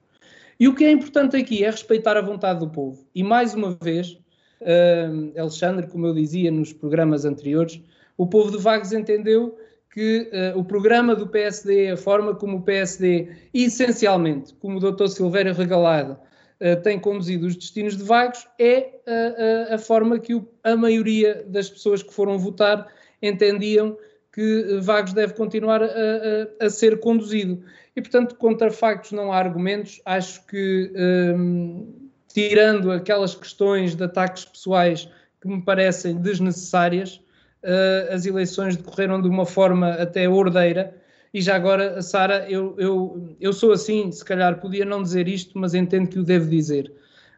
[0.58, 3.04] E o que é importante aqui é respeitar a vontade do povo.
[3.14, 4.18] E, mais uma vez,
[4.60, 7.80] uh, Alexandre, como eu dizia nos programas anteriores,
[8.16, 9.56] o povo de Vagos entendeu
[9.90, 15.09] que uh, o programa do PSD, a forma como o PSD, essencialmente, como o Dr.
[15.09, 16.12] Silvério Regalado,
[16.61, 21.44] uh, tem conduzido os destinos de Vagos, é uh, a forma que o, a maioria
[21.46, 22.87] das pessoas que foram votar
[23.22, 23.96] entendiam
[24.33, 27.61] que Vagos deve continuar a, a, a, ser conduzido.
[27.96, 30.01] E, portanto, contra factos não há argumentos.
[30.05, 30.92] Acho que,
[31.37, 35.09] um, tirando aquelas questões de ataques pessoais
[35.40, 37.20] que me parecem desnecessárias,
[37.68, 40.96] uh, as eleições decorreram de uma forma até ordeira.
[41.33, 45.59] E já agora, Sara, eu, eu, eu sou assim, se calhar podia não dizer isto,
[45.59, 46.92] mas entendo que o devo dizer.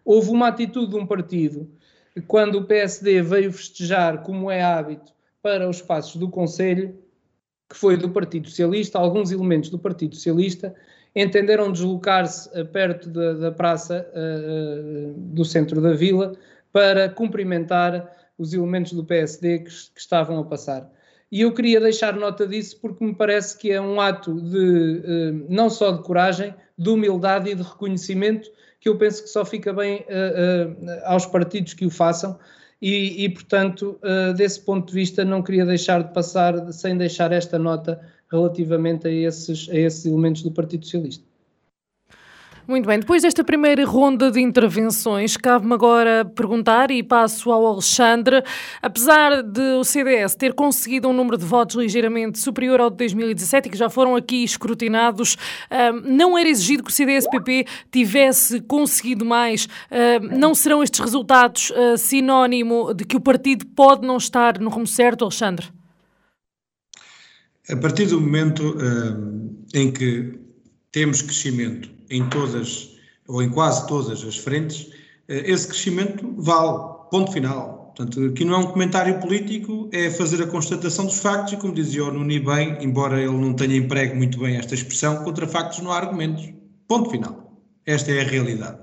[0.04, 1.68] Houve uma atitude de um partido
[2.26, 5.12] quando o PSD veio festejar, como é hábito,
[5.42, 6.98] para os passos do Conselho,
[7.68, 10.74] que foi do Partido Socialista, alguns elementos do Partido Socialista
[11.14, 16.36] entenderam deslocar-se eh, perto da, da praça uh, do centro da vila
[16.72, 20.90] para cumprimentar os elementos do PSD que, que, estavam a passar.
[21.30, 25.46] E eu queria deixar nota disso porque me parece que é um ato de uh,
[25.48, 28.50] não só de coragem, de humildade e de reconhecimento
[28.80, 32.38] que eu penso que só fica bem uh, aos partidos que o façam
[32.80, 34.00] e, e portanto,
[34.34, 38.00] desse ponto de vista, não queria deixar de passar sem deixar esta nota
[38.32, 41.29] relativamente a esses, a esses elementos do Partido Socialista.
[42.70, 48.44] Muito bem, depois desta primeira ronda de intervenções, cabe-me agora perguntar e passo ao Alexandre.
[48.80, 53.66] Apesar de o CDS ter conseguido um número de votos ligeiramente superior ao de 2017
[53.66, 55.36] e que já foram aqui escrutinados,
[56.04, 59.68] não era exigido que o CDS-PP tivesse conseguido mais?
[60.38, 64.86] Não serão estes resultados ah, sinónimo de que o partido pode não estar no rumo
[64.86, 65.66] certo, Alexandre?
[67.68, 68.76] A partir do momento
[69.74, 70.38] em que
[70.92, 72.90] temos crescimento em todas
[73.26, 74.90] ou em quase todas as frentes,
[75.28, 77.80] eh, esse crescimento vale, ponto final.
[77.96, 81.74] Portanto, aqui não é um comentário político, é fazer a constatação dos factos e, como
[81.74, 85.80] dizia o Nuni bem, embora ele não tenha emprego muito bem esta expressão, contra factos
[85.80, 86.48] não há argumentos.
[86.88, 87.52] Ponto final.
[87.86, 88.78] Esta é a realidade.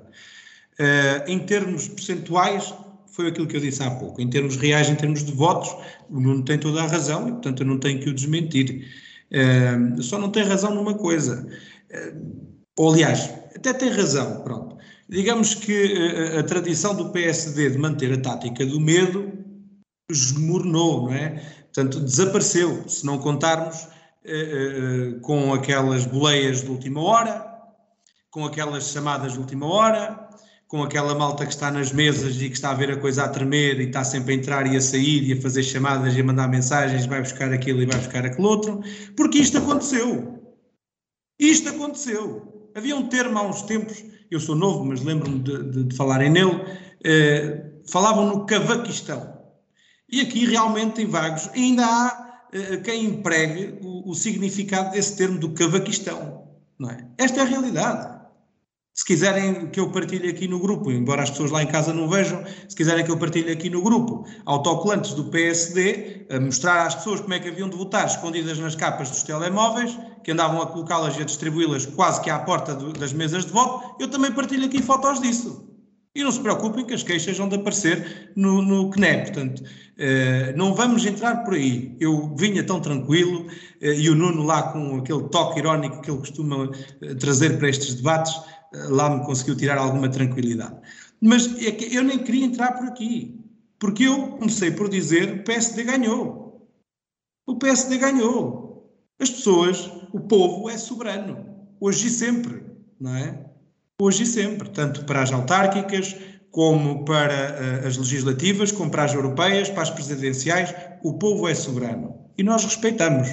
[0.80, 2.74] Uh, em termos percentuais,
[3.08, 4.22] foi aquilo que eu disse há pouco.
[4.22, 5.76] Em termos reais, em termos de votos,
[6.10, 8.86] o Nuno tem toda a razão e, portanto, eu não tenho que o desmentir.
[9.32, 11.48] Uh, só não tem razão numa coisa.
[12.78, 14.78] Ou, aliás, até tem razão, pronto.
[15.10, 19.32] Digamos que a, eh, a tradição do PSD de manter a tática do medo
[20.10, 21.42] esmornou, não é?
[21.74, 23.88] Portanto, desapareceu, se não contarmos
[24.26, 27.46] eh, eh, com aquelas boleias de última hora,
[28.30, 30.28] com aquelas chamadas de última hora,
[30.68, 33.30] com aquela malta que está nas mesas e que está a ver a coisa a
[33.30, 36.24] tremer e está sempre a entrar e a sair e a fazer chamadas e a
[36.24, 38.82] mandar mensagens, vai buscar aquilo e vai buscar aquele outro,
[39.16, 40.38] porque isto aconteceu.
[41.40, 42.47] Isto aconteceu.
[42.78, 46.30] Havia um termo há uns tempos, eu sou novo, mas lembro-me de, de, de, falarem
[46.30, 46.64] nele,
[47.04, 49.36] eh, falavam no cavaquistão.
[50.08, 55.40] E aqui realmente em Vagos ainda há eh, quem empregue o, o, significado desse termo
[55.40, 56.50] do cavaquistão.
[56.78, 57.04] Não é?
[57.18, 58.16] Esta é a realidade.
[58.94, 62.08] Se quiserem que eu partilhe aqui no grupo, embora as pessoas lá em casa não
[62.08, 66.94] vejam, se quiserem que eu partilhe aqui no grupo autocolantes do PSD, a mostrar às
[66.96, 70.68] pessoas como é que haviam de votar escondidas nas capas dos telemóveis, que andavam a
[70.68, 74.30] colocá-las e a distribuí-las quase que à porta do, das mesas de voto, eu também
[74.30, 75.66] partilho aqui fotos disso.
[76.14, 79.22] E não se preocupem que as queixas vão de aparecer no, no CNE.
[79.22, 79.64] Portanto,
[79.98, 81.96] eh, não vamos entrar por aí.
[81.98, 83.48] Eu vinha tão tranquilo
[83.80, 86.70] eh, e o Nuno lá com aquele toque irónico que ele costuma
[87.02, 88.34] eh, trazer para estes debates,
[88.90, 90.76] lá me conseguiu tirar alguma tranquilidade.
[91.22, 93.40] Mas é que eu nem queria entrar por aqui,
[93.80, 96.68] porque eu comecei por dizer o PSD ganhou.
[97.46, 98.68] O PSD ganhou.
[99.20, 101.46] As pessoas, o povo é soberano,
[101.80, 102.64] hoje e sempre,
[103.00, 103.46] não é?
[104.02, 106.16] Hoje e sempre, tanto para as autárquicas,
[106.52, 111.54] como para uh, as legislativas, como para as europeias, para as presidenciais, o povo é
[111.54, 112.16] soberano.
[112.38, 113.28] E nós respeitamos.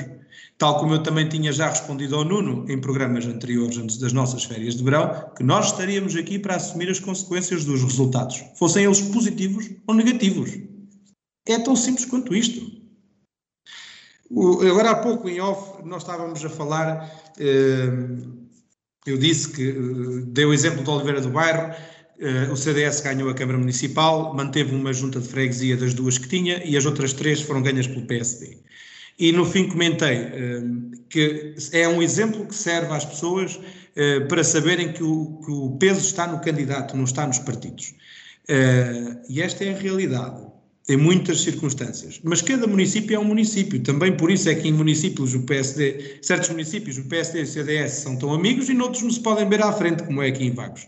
[0.56, 4.44] Tal como eu também tinha já respondido ao Nuno em programas anteriores, antes das nossas
[4.44, 9.00] férias de verão, que nós estaríamos aqui para assumir as consequências dos resultados, fossem eles
[9.00, 10.58] positivos ou negativos.
[11.46, 12.83] É tão simples quanto isto.
[14.36, 17.88] Agora há pouco, em off, nós estávamos a falar, eh,
[19.06, 21.72] eu disse que, eh, dei o exemplo de Oliveira do Bairro,
[22.18, 26.28] eh, o CDS ganhou a Câmara Municipal, manteve uma junta de freguesia das duas que
[26.28, 28.58] tinha e as outras três foram ganhas pelo PSD.
[29.18, 30.32] E no fim comentei
[31.08, 33.60] que é um exemplo que serve às pessoas
[34.28, 37.94] para saberem que o, que o, peso está no candidato, não está nos partidos.
[39.28, 40.44] E esta é a realidade,
[40.88, 42.20] em muitas circunstâncias.
[42.22, 46.18] Mas cada município é um município, também por isso é que em municípios o PSD,
[46.20, 49.48] certos municípios o PSD e o CDS são tão amigos e noutros não se podem
[49.48, 50.86] ver à frente, como é aqui em Vagos.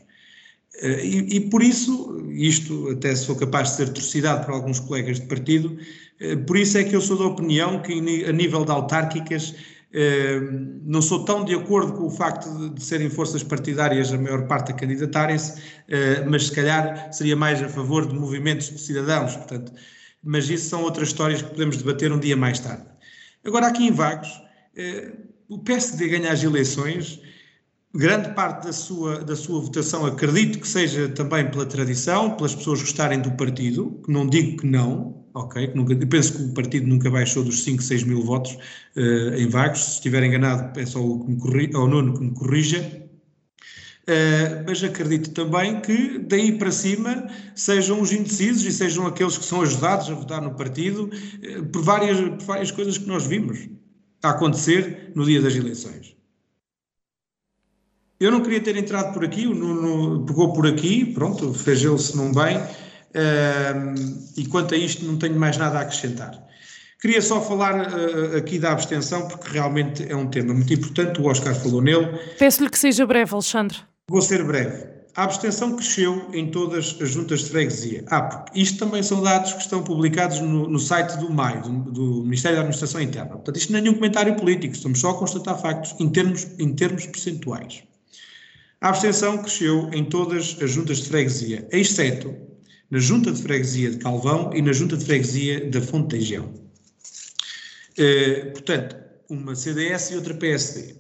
[0.83, 5.27] E, e, por isso, isto até sou capaz de ser torcidado por alguns colegas de
[5.27, 5.79] partido,
[6.21, 7.93] eh, por isso é que eu sou da opinião que,
[8.27, 9.76] a nível de autárquicas, eh,
[10.85, 14.73] não sou tão de acordo com o facto de, serem forças partidárias a maior parte
[14.73, 19.73] a candidatarem-se, eh, mas se calhar seria mais a favor de movimentos de cidadãos, portanto,
[20.23, 22.85] mas isso são outras histórias que podemos debater um dia mais tarde.
[23.45, 24.29] Agora, aqui em Vagos,
[25.49, 27.21] o PSD ganha as eleições,
[27.95, 32.81] grande parte da sua, da sua votação acredito que seja também pela tradição, pelas pessoas
[32.81, 36.87] gostarem do partido, que não digo que não, ok, nunca, eu penso que o partido
[36.87, 38.53] nunca baixou dos 5, 6 mil votos
[38.97, 42.33] uh, em vagos, se estiver enganado peço ao, que me corri, ao Nuno que me
[42.33, 43.07] corrija,
[44.09, 49.45] Uh, mas acredito também que daí para cima sejam os indecisos e sejam aqueles que
[49.45, 53.69] são ajudados a votar no partido uh, por, várias, por várias coisas que nós vimos
[54.23, 56.15] a acontecer no dia das eleições.
[58.21, 62.17] Eu não queria ter entrado por aqui, o Nuno pegou por aqui, pronto, fez ele-se
[62.17, 62.61] num bem,
[63.17, 66.47] uh, e quanto a isto não tenho mais nada a acrescentar.
[67.01, 71.27] Queria só falar uh, aqui da abstenção, porque realmente é um tema muito importante, o
[71.27, 72.07] Oscar falou nele.
[72.39, 73.79] Peço-lhe que seja breve, Alexandre.
[74.09, 74.97] Vou ser breve.
[75.17, 78.05] A abstenção cresceu em todas as juntas de freguesia.
[78.09, 81.71] Ah, porque isto também são dados que estão publicados no, no site do MAI, do,
[81.91, 83.31] do, Ministério da Administração Interna.
[83.31, 86.75] Portanto, isto não é nenhum comentário político, estamos só a constatar factos em termos, em
[86.75, 87.83] termos percentuais.
[88.79, 92.35] A abstenção cresceu em todas as juntas de freguesia, exceto
[92.91, 96.53] na junta de freguesia de Calvão e na junta de freguesia da Fonte Teigião.
[97.99, 98.97] Eh, portanto,
[99.29, 100.95] uma CDS e outra PSD.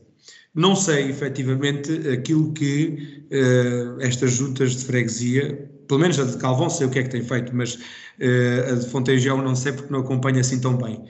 [0.54, 6.70] Não sei efetivamente aquilo que uh, estas juntas de freguesia, pelo menos a de Calvão
[6.70, 9.92] sei o que é que tem feito, mas uh, a de Fontejão não sei porque
[9.92, 11.04] não acompanha assim tão bem.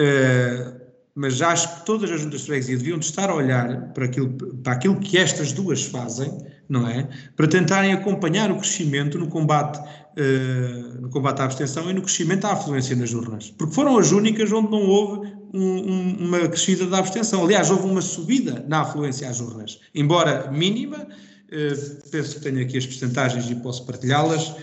[0.00, 0.80] Uh,
[1.14, 4.30] mas acho que todas as juntas de freguesia deviam de estar a olhar para aquilo,
[4.62, 6.30] para aquilo que estas duas fazem,
[6.70, 7.08] não é?
[7.36, 12.46] Para tentarem acompanhar o crescimento no combate, uh, no combate à abstenção e no crescimento
[12.46, 13.50] à afluência nas urnas.
[13.50, 17.44] Porque foram as únicas onde não houve um, um, uma crescida da abstenção.
[17.44, 22.78] Aliás, houve uma subida na afluência às urnas, embora mínima, uh, penso que tenho aqui
[22.78, 24.54] as percentagens e posso partilhá-las.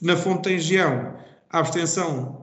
[0.00, 1.14] Na Fontengião,
[1.50, 2.40] a abstenção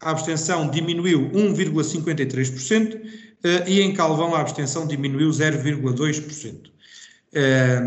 [0.00, 3.00] a abstenção diminuiu 1,53%
[3.42, 6.70] eh, e em Calvão a abstenção diminuiu 0,2%.
[7.32, 7.80] Eh,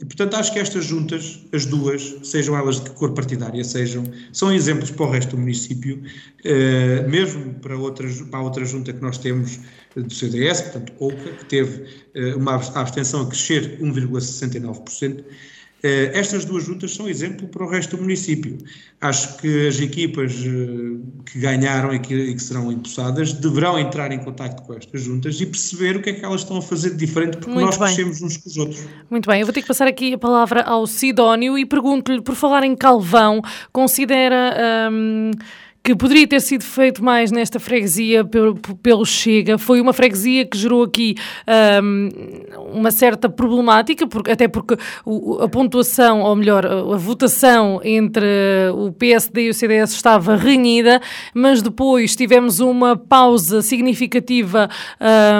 [0.00, 4.04] e, portanto, acho que estas juntas, as duas, sejam elas de que cor partidária sejam,
[4.32, 6.02] são exemplos para o resto do município,
[6.44, 9.58] eh, mesmo para, outras, para a outra junta que nós temos
[9.94, 15.24] do CDS, portanto, OCA, que teve uma abstenção a crescer 1,69%.
[15.82, 18.56] Eh, estas duas juntas são exemplo para o resto do município.
[19.00, 24.62] Acho que as equipas eh, que ganharam e que, serão impulsadas deverão entrar em contato
[24.62, 27.36] com estas juntas e perceber o que é que elas estão a fazer de diferente,
[27.36, 27.86] porque Muito nós bem.
[27.86, 28.84] crescemos uns com os outros.
[29.10, 32.34] Muito bem, eu vou ter que passar aqui a palavra ao Sidónio e pergunto-lhe, por
[32.34, 34.90] falar em Calvão, considera.
[34.90, 35.30] Hum,
[35.86, 39.56] que poderia ter sido feito mais nesta freguesia pelo, pelo Chega.
[39.56, 41.14] Foi uma freguesia que gerou aqui
[41.80, 42.08] um,
[42.72, 44.76] uma certa problemática, porque, até porque
[45.40, 48.26] a pontuação, ou melhor, a, a, votação entre
[48.74, 51.00] o PSD e o CDS estava renhida,
[51.32, 54.68] mas depois tivemos uma pausa significativa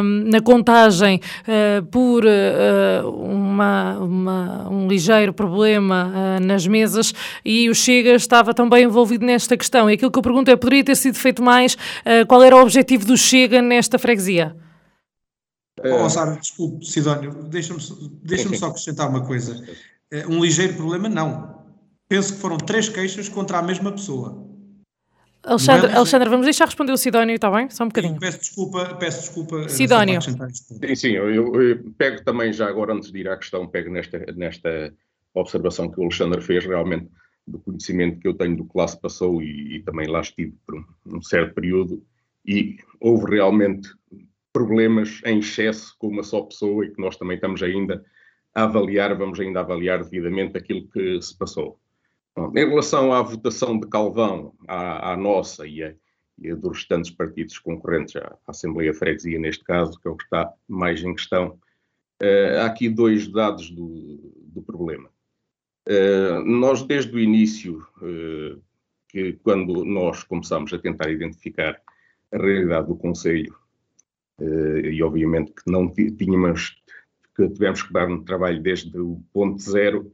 [0.01, 7.13] um, na contagem uh, por uh, uma, uma, um ligeiro problema uh, nas mesas
[7.45, 9.91] e o Chega estava também envolvido nesta questão.
[9.91, 11.75] E aquilo que eu pergunta é: poderia ter sido feito mais?
[11.75, 14.55] Uh, qual era o objetivo do Chega nesta freguesia?
[15.83, 17.81] Oh, Sara, desculpe, Sidónio, deixa-me
[18.23, 19.63] deixa só acrescentar uma coisa.
[20.13, 21.57] Uh, um ligeiro problema, não.
[22.09, 24.45] Penso que foram três queixas contra a mesma pessoa.
[25.43, 27.71] Alexandre, é Alexandre, vamos deixar responder o Sidónio, está bem?
[27.71, 28.15] Só um bocadinho.
[28.15, 29.69] Sim, peço desculpa, peço desculpa.
[29.69, 30.21] Sidónio.
[30.21, 34.19] Sim, sim, eu, eu, pego também já agora, antes de ir à questão, pego nesta,
[34.35, 34.93] nesta
[35.35, 37.09] observação que o Alexandre fez, realmente
[37.47, 40.55] do conhecimento que eu tenho do que lá se passou e, e também lá estive
[40.67, 40.85] por um,
[41.17, 42.05] um, certo período
[42.45, 43.89] e houve realmente
[44.53, 48.05] problemas em excesso com uma só pessoa e que nós também estamos ainda
[48.55, 51.79] a avaliar, vamos ainda avaliar devidamente aquilo que se passou.
[52.35, 55.95] Bom, em relação à votação de Calvão, à, à nossa e a,
[56.39, 60.25] e a, dos restantes partidos concorrentes à, Assembleia Freguesia, neste caso, que é o que
[60.25, 61.59] está mais em questão,
[62.23, 65.11] uh, há aqui dois dados do, do problema.
[65.87, 68.61] Eh, nós, desde o início, uh,
[69.09, 71.81] que quando nós começamos a tentar identificar
[72.33, 73.55] a realidade do Conselho,
[74.41, 76.77] uh, e obviamente que não tínhamos,
[77.37, 80.13] que tivemos que dar um trabalho desde o ponto zero,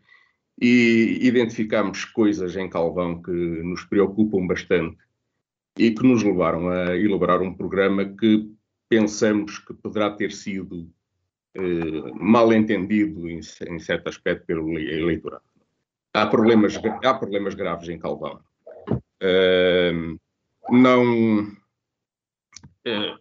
[0.60, 4.98] e identificámos coisas em Calvão que nos preocupam bastante
[5.78, 8.52] e que nos levaram a elaborar um programa que
[8.90, 10.92] pensamos que poderá ter sido
[12.14, 15.42] mal entendido em, em certo aspecto pelo eleitorado
[16.12, 18.40] há problemas, há problemas graves em Calvão.
[19.22, 20.18] Uh,
[20.70, 21.44] não.
[22.86, 23.18] Uh,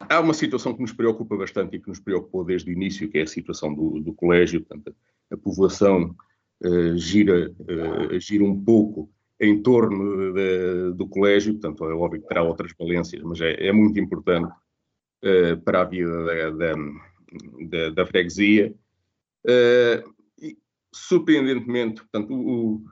[0.00, 3.18] há uma situação que nos preocupa bastante e que nos preocupou desde o início, que
[3.18, 4.64] é a situação do, do colégio.
[4.64, 4.94] Portanto,
[5.30, 6.14] a, povoação
[6.64, 12.28] uh, gira, eh, gira um pouco em torno de, do colégio, portanto, é óbvio que
[12.28, 14.52] terá outras valências, mas é, é muito importante
[15.64, 16.74] para a vida da, da,
[17.68, 18.74] da, da freguesia.
[19.44, 20.14] Uh,
[20.96, 22.84] surpreendentemente, portanto, o,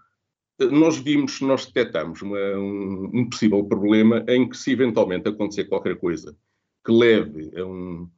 [0.70, 5.96] nós vimos, nós detectamos uma, um, um, possível problema em que se eventualmente acontecer qualquer
[5.96, 6.36] coisa
[6.84, 8.08] que leve a um,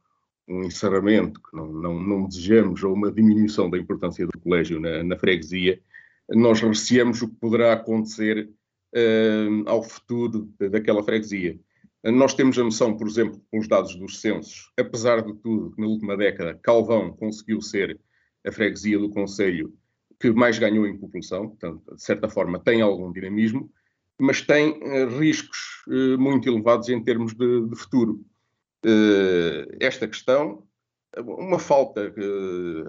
[0.47, 5.03] um encerramento que não, não, não, desejamos ou uma diminuição da importância do colégio na,
[5.03, 5.81] na freguesia,
[6.29, 8.49] nós receamos o que poderá acontecer
[8.95, 11.59] uh, ao futuro daquela freguesia.
[12.03, 15.81] Nós temos a noção, por exemplo, com os dados dos censos, apesar de tudo, que
[15.81, 17.99] na última década Calvão conseguiu ser
[18.45, 19.73] a freguesia do Conselho
[20.19, 23.69] que mais ganhou em população, portanto, de certa forma tem algum dinamismo,
[24.17, 28.23] mas tem uh, riscos uh, muito elevados em termos de, de futuro.
[28.85, 30.63] Uh, esta questão,
[31.17, 32.13] uma falta,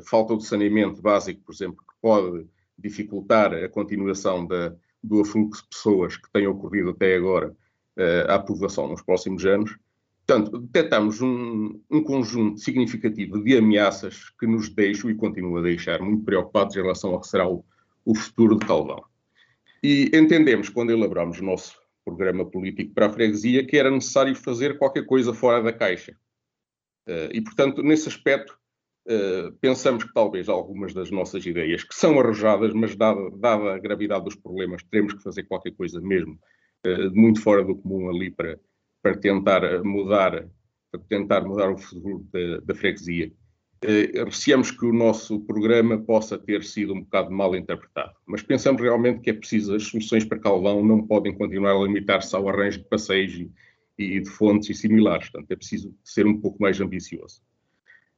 [0.04, 2.46] falta de saneamento básico, por exemplo, que pode
[2.76, 7.54] dificultar a continuação da, do afluxo de pessoas que tem ocorrido até agora
[8.28, 9.78] à população nos próximos anos.
[10.26, 16.02] Portanto, detectamos um, um, conjunto significativo de ameaças que nos deixam e continuam a deixar
[16.02, 17.64] muito preocupados em relação ao que será o,
[18.04, 19.04] o futuro de Calvão.
[19.80, 24.78] E entendemos, quando elaboramos o nosso programa político para a freguesia, que era necessário fazer
[24.78, 26.16] qualquer coisa fora da caixa.
[27.06, 28.58] Uh, e, portanto, nesse aspecto,
[29.08, 33.78] uh, pensamos que talvez algumas das nossas ideias, que são arrojadas, mas dada, dada a
[33.78, 36.36] gravidade dos problemas, teremos que fazer qualquer coisa mesmo
[36.84, 38.58] uh, muito fora do comum ali para,
[39.06, 40.48] para tentar mudar,
[40.90, 43.32] para tentar mudar o futuro da, da freguesia
[43.84, 48.82] eh, receamos que o nosso programa possa ter sido um bocado mal interpretado, mas pensamos
[48.82, 52.78] realmente que é preciso, as soluções para Calvão não podem continuar a limitar-se ao arranjo
[52.78, 53.50] de passeios e,
[53.96, 57.40] e de fontes e similares, portanto é preciso ser um pouco mais ambicioso.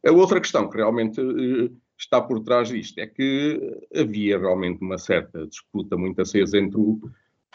[0.07, 3.61] A outra questão que realmente eh, está por trás disto é que
[3.95, 6.99] havia realmente uma certa disputa muito acesa entre o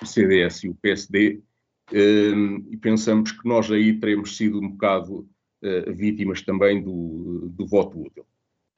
[0.04, 1.42] CDS e o PSD,
[1.92, 5.28] e pensamos que nós aí teremos sido um bocado
[5.62, 8.26] uh, vítimas também do, do voto útil.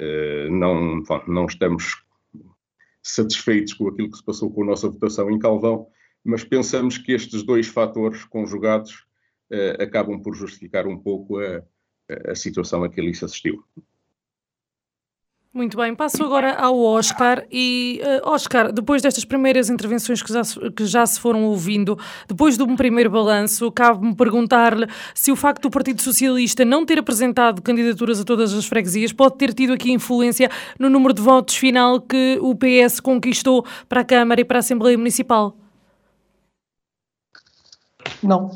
[0.02, 2.04] Uh, não, não estamos
[3.02, 5.88] satisfeitos com aquilo que se passou com a nossa votação em Calvão,
[6.24, 9.06] mas pensamos que estes dois fatores conjugados
[9.52, 11.64] uh, acabam por justificar um pouco a,
[12.32, 13.64] a situação a que ali se assistiu.
[15.56, 20.42] Muito bem, passo agora ao Oscar e uh, Oscar, depois destas primeiras intervenções que já,
[20.76, 21.98] que já se foram ouvindo,
[22.28, 27.00] depois de um primeiro balanço, cabe-me perguntar-lhe se o facto do Partido Socialista não ter
[27.00, 31.56] apresentado candidaturas a todas as freguesias pode ter tido aqui influência no número de votos
[31.56, 35.56] final que o PS conquistou para a Câmara e para a Assembleia Municipal.
[38.22, 38.52] Não.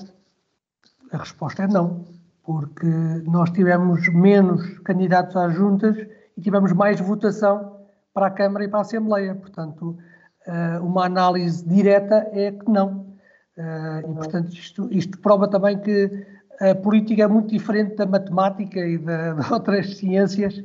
[1.13, 2.05] A resposta é não,
[2.43, 2.85] porque
[3.25, 5.95] nós tivemos menos candidatos às juntas
[6.39, 7.75] e tivemos mais votação
[8.13, 9.35] para a Câmara e para a Assembleia.
[9.35, 9.97] Portanto,
[10.47, 13.05] eh, uma análise direta é que não.
[13.57, 16.25] Eh, e, portanto, isto, isto prova também que
[16.61, 19.03] a política é muito diferente da matemática e de,
[19.35, 20.63] de outras ciências.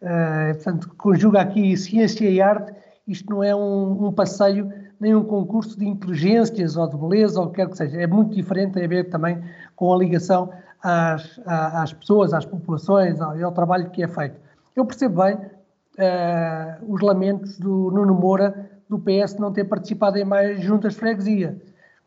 [0.00, 2.72] Eh, portanto, conjuga aqui ciência e arte.
[3.08, 7.46] Isto não é um, um, passeio, nem um concurso de inteligências ou de beleza, ou
[7.46, 8.00] o que quer que seja.
[8.00, 9.42] É muito diferente, tem a ver também
[9.74, 14.45] com a ligação às, às pessoas, às populações, ao, ao trabalho que é feito.
[14.76, 20.24] Eu percebo bem uh, os lamentos do Nuno Moura do PS não ter participado em
[20.24, 21.58] mais juntas de freguesia.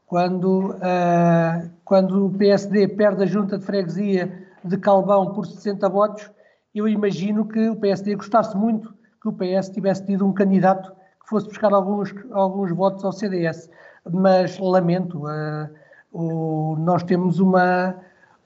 [0.05, 4.31] Quando, uh, quando o PSD perde a junta de freguesia
[4.63, 6.29] de Calvão por 60 votos,
[6.73, 11.27] eu imagino que o PSD gostasse muito que o PS tivesse tido um candidato que
[11.27, 13.67] fosse buscar alguns, alguns votos ao CDS.
[14.09, 15.69] Mas lamento, uh,
[16.13, 17.95] o, nós temos uma,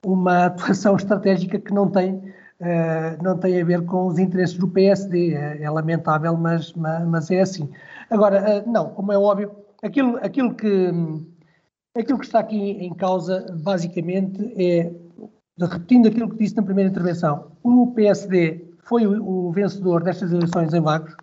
[0.02, 2.33] uma atuação estratégica que não tem
[3.22, 5.34] não tem a ver com os interesses do PSD.
[5.34, 7.70] É, é lamentável, mas, mas, é assim.
[8.10, 9.52] Agora, uh, não, como é óbvio,
[9.82, 10.92] aquilo, aquilo, que,
[11.96, 14.92] aquilo que está aqui em causa, basicamente, é,
[15.60, 20.82] repetindo aquilo que disse na primeira intervenção, o PSD foi o, vencedor destas eleições em
[20.82, 21.14] Vagos.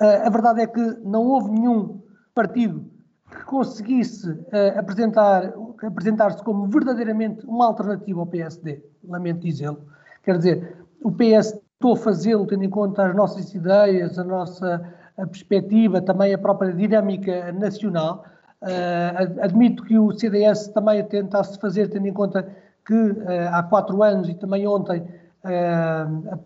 [0.00, 2.00] Uh, a verdade é que não houve nenhum
[2.34, 2.84] partido
[3.30, 4.38] que conseguisse
[4.76, 9.82] apresentar, apresentar-se como verdadeiramente uma alternativa ao PSD, lamento dizê-lo.
[10.24, 14.94] Quer dizer, o PS estou a fazê-lo tendo em conta as nossas ideias, a nossa
[15.16, 18.24] a perspectiva, também a própria dinâmica nacional.
[18.62, 22.48] Uh, admito que o CDS também tentasse fazer, tendo em conta
[22.84, 25.00] que uh, há quatro anos e também ontem
[25.44, 26.40] uh,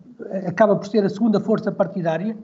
[0.45, 2.37] acaba por ser a segunda força partidária,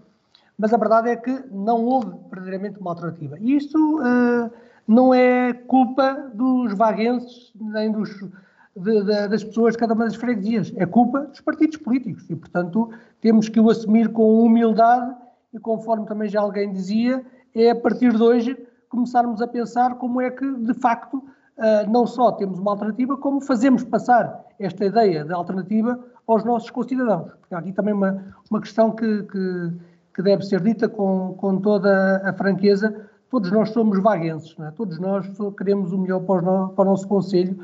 [0.57, 3.37] mas a verdade é que não houve verdadeiramente uma alternativa.
[3.41, 3.99] E isto
[4.87, 8.09] não é culpa dos vaguenses, nem dos
[8.75, 10.73] de, de, das pessoas de cada uma das freguesias.
[10.75, 12.89] É culpa dos partidos políticos e, portanto,
[13.21, 15.15] temos que o assumir com humildade
[15.53, 18.57] e, conforme também já alguém dizia, é a partir de hoje
[18.89, 23.41] começarmos a pensar como é que, de facto, uh, não só temos uma alternativa, como
[23.41, 27.31] fazemos passar esta ideia de alternativa aos nossos concidadãos.
[27.33, 29.71] Porque há aqui também uma, uma questão que, que,
[30.13, 33.09] que deve ser dita com, com toda a franqueza.
[33.29, 34.71] Todos nós somos vaguenses, é?
[34.71, 37.57] todos nós queremos o melhor para o, para o nosso Conselho,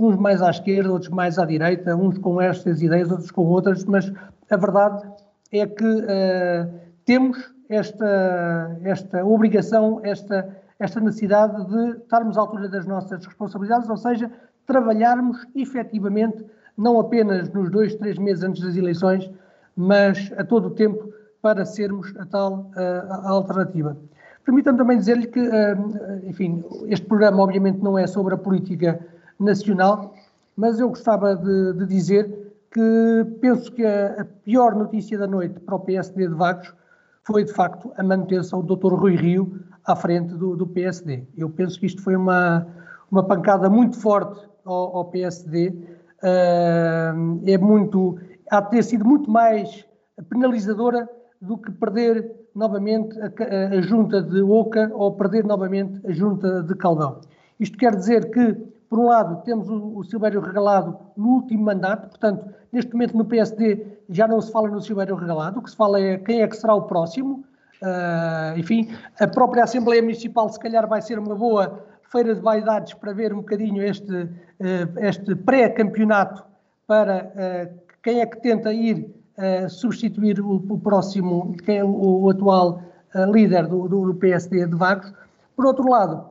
[0.00, 3.84] uns mais à esquerda, outros mais à direita, uns com estas ideias, outros com outras,
[3.84, 4.10] mas
[4.50, 5.06] a verdade
[5.52, 6.72] é que uh,
[7.04, 7.38] temos
[7.68, 10.48] esta, esta obrigação, esta,
[10.78, 14.30] esta necessidade de estarmos à altura das nossas responsabilidades, ou seja,
[14.66, 16.44] trabalharmos efetivamente,
[16.76, 19.30] não apenas nos dois, três meses antes das eleições,
[19.76, 23.96] mas a todo o tempo para sermos a tal uh, a alternativa.
[24.44, 28.98] Permita-me também dizer-lhe que, uh, enfim, este programa obviamente não é sobre a política
[29.42, 30.14] nacional,
[30.56, 35.58] mas eu gostava de, de dizer que penso que a, a, pior notícia da noite
[35.60, 36.72] para o PSD de Vagos
[37.24, 38.94] foi, de facto, a manutenção do Dr.
[38.94, 41.24] Rui Rio à frente do, do PSD.
[41.36, 42.66] Eu penso que isto foi uma,
[43.10, 45.70] uma pancada muito forte ao, ao PSD.
[46.22, 48.18] Uh, é muito,
[48.50, 49.84] há de ter sido muito mais
[50.28, 51.08] penalizadora
[51.40, 56.74] do que perder novamente a, a, junta de Oca ou perder novamente a junta de
[56.74, 57.20] Caldão.
[57.58, 58.56] Isto quer dizer que,
[58.90, 63.24] por um lado, temos o, o Silvério Regalado no último mandato, portanto, neste momento no
[63.24, 66.48] PSD já não se fala no Silvério Regalado, o que se fala é quem é
[66.48, 67.44] que será o próximo.
[67.80, 72.92] Uh, enfim, a própria Assembleia Municipal, se calhar, vai ser uma boa feira de vaidades
[72.94, 76.44] para ver um bocadinho este, uh, este pré-campeonato
[76.84, 79.14] para uh, quem é que tenta ir
[79.70, 82.82] substituir o, o, próximo, quem é o, o atual
[83.32, 85.14] líder do, do, do PSD de Vagos.
[85.56, 86.28] Por outro lado,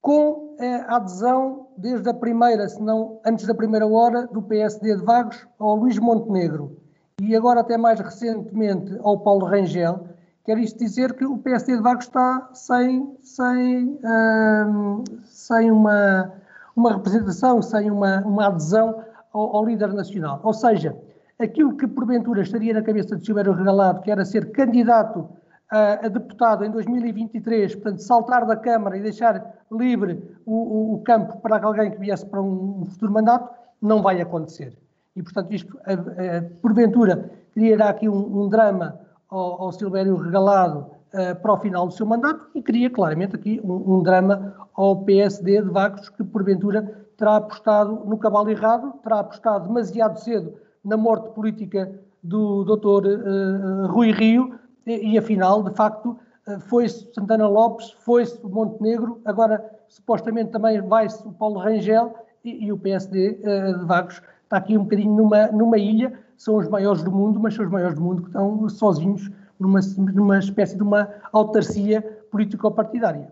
[0.00, 5.02] com a adesão desde a primeira, se não antes da primeira hora, do PSD de
[5.02, 6.76] Vagos ao Luís Montenegro
[7.20, 10.06] e agora até mais recentemente ao Paulo Rangel,
[10.46, 16.32] Quer isto dizer que o PSD de Vagos está sem, sem, hum, sem uma,
[16.76, 19.02] uma representação, sem uma, uma adesão
[19.32, 20.40] ao, ao, líder nacional.
[20.44, 20.96] Ou seja,
[21.36, 25.28] aquilo que porventura estaria na cabeça de Silvério Regalado, que era ser candidato
[25.70, 31.02] a, a, deputado em 2023, portanto, saltar da Câmara e deixar livre o, o, o
[31.02, 33.50] campo para alguém que viesse para um, um, futuro mandato,
[33.80, 34.76] não vai acontecer.
[35.14, 40.86] E, portanto, isto, a, a, porventura, criará aqui um, um drama ao, ao Silvério Regalado
[41.12, 45.04] uh, para o final do seu mandato e cria claramente aqui um, um, drama ao
[45.04, 50.54] PSD de Vagos que porventura terá apostado no cavalo errado, terá apostado demasiado cedo
[50.84, 51.90] na morte política
[52.22, 53.06] do Dr.
[53.06, 59.64] Uh, Rui Rio e, e, afinal, de facto, uh, foi-se Santana Lopes, foi-se Montenegro, agora
[59.88, 62.14] supostamente também vai-se o Paulo Rangel
[62.44, 66.68] e, e o PSD de Vagos está aqui um bocadinho numa, numa ilha são os
[66.68, 69.80] maiores do mundo, mas são os maiores do mundo que estão sozinhos numa,
[70.12, 73.30] numa espécie de uma autarcia político-partidária.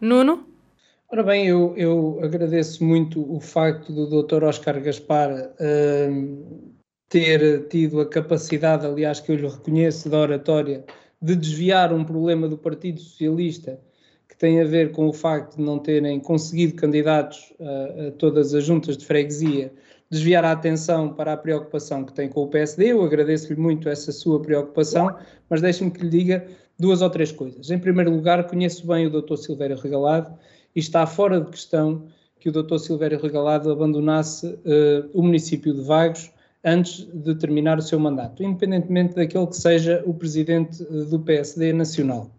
[0.00, 0.44] Nuno?
[1.12, 4.44] Ora bem, eu, eu, agradeço muito o facto do Dr.
[4.44, 6.70] Oscar Gaspar uh,
[7.10, 10.84] ter tido a capacidade, aliás, que eu lhe reconheço da oratória,
[11.20, 13.78] de desviar um problema do Partido Socialista
[14.28, 18.54] que tem a ver com o facto de não terem conseguido candidatos a, a todas
[18.54, 19.72] as juntas de freguesia
[20.08, 22.92] desviar a atenção para a preocupação que tem com o PSD.
[22.92, 25.14] Eu agradeço-lhe muito essa sua preocupação,
[25.48, 26.46] mas deixe-me que lhe diga
[26.78, 27.70] duas ou três coisas.
[27.70, 29.36] Em primeiro lugar, conheço bem o Dr.
[29.36, 30.32] Silvério Regalado
[30.74, 32.06] e está fora de questão
[32.38, 32.78] que o Dr.
[32.78, 36.32] Silvério Regalado abandonasse uh, o município de Vagos
[36.64, 41.72] antes de terminar o seu mandato, independentemente daquele que seja o presidente uh, do PSD
[41.72, 42.30] nacional.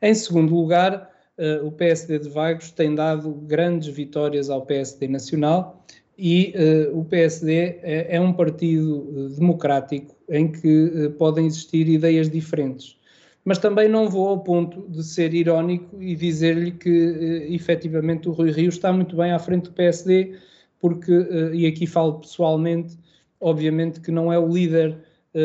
[0.00, 5.84] Em segundo lugar, uh, o PSD de Vagos tem dado grandes vitórias ao PSD nacional
[6.16, 12.28] e uh, o PSD é, é, um partido eh, democrático em que podem existir ideias
[12.28, 12.98] diferentes.
[13.44, 18.50] Mas também não vou ao ponto de ser irónico e dizer-lhe que efetivamente o Rui
[18.50, 20.34] Rio está muito bem à frente do PSD,
[20.80, 21.12] porque,
[21.54, 22.98] e aqui falo pessoalmente,
[23.40, 24.98] obviamente que não é o líder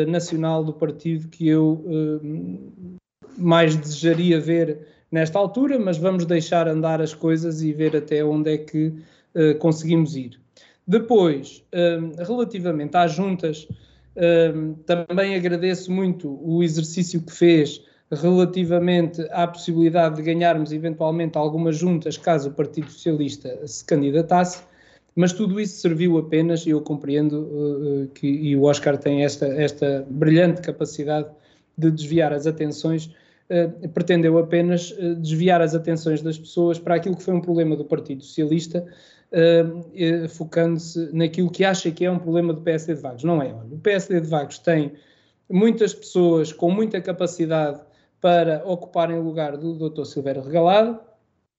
[0.08, 1.84] nacional do partido que eu
[3.36, 8.52] mais desejaria ver nesta altura, mas vamos deixar andar as coisas e ver até onde
[8.52, 8.92] é que
[9.58, 10.40] conseguimos ir.
[10.86, 11.64] Depois,
[12.26, 13.68] relativamente às juntas,
[14.86, 22.16] também agradeço muito o exercício que fez relativamente à possibilidade de ganharmos eventualmente algumas juntas
[22.16, 24.62] caso o Partido Socialista se candidatasse,
[25.16, 30.04] mas tudo isso serviu apenas, eu compreendo uh, que e o Oscar tem esta, esta
[30.10, 31.28] brilhante capacidade
[31.78, 37.16] de desviar as atenções, uh, pretendeu apenas uh, desviar as atenções das pessoas para aquilo
[37.16, 38.84] que foi um problema do Partido Socialista,
[40.28, 43.24] focando-se naquilo que acha que é um problema do PSD de Vagos.
[43.24, 43.52] Não é.
[43.52, 44.92] O PSD de Vagos tem
[45.50, 47.80] muitas pessoas com muita capacidade
[48.20, 50.04] para ocuparem o lugar do Dr.
[50.04, 51.00] Silvério Regalado,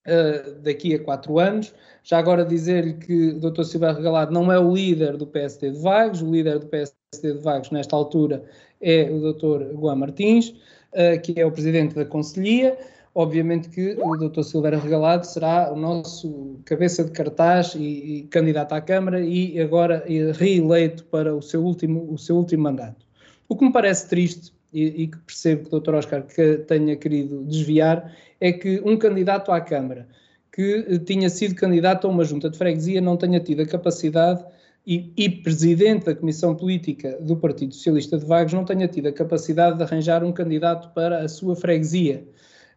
[0.06, 1.74] uh, daqui a quatro anos.
[2.02, 3.64] Já agora dizer-lhe que o Dr.
[3.64, 7.38] Silvério Regalado não é o líder do PSD de Vagos, o líder do PSD de
[7.38, 8.44] Vagos nesta altura
[8.80, 9.74] é o Dr.
[9.74, 12.76] Guam Martins, uh, que é o presidente da Conselhia.
[13.14, 14.42] obviamente que o Dr.
[14.42, 17.80] Silveira Regalado será o nosso cabeça de cartaz e,
[18.18, 20.04] e candidato à Câmara e agora
[20.38, 23.06] reeleito para o seu último, o seu último mandato.
[23.48, 24.52] O que me parece triste
[24.84, 25.94] e, que percebo que o Dr.
[25.94, 30.06] Oscar que tenha querido desviar é que um candidato à Câmara
[30.52, 34.42] que tinha sido candidato a uma junta de freguesia não tenha tido a capacidade
[34.86, 39.12] e, e, presidente da Comissão Política do Partido Socialista de Vagos não tenha tido a
[39.12, 42.24] capacidade de arranjar um candidato para a sua freguesia.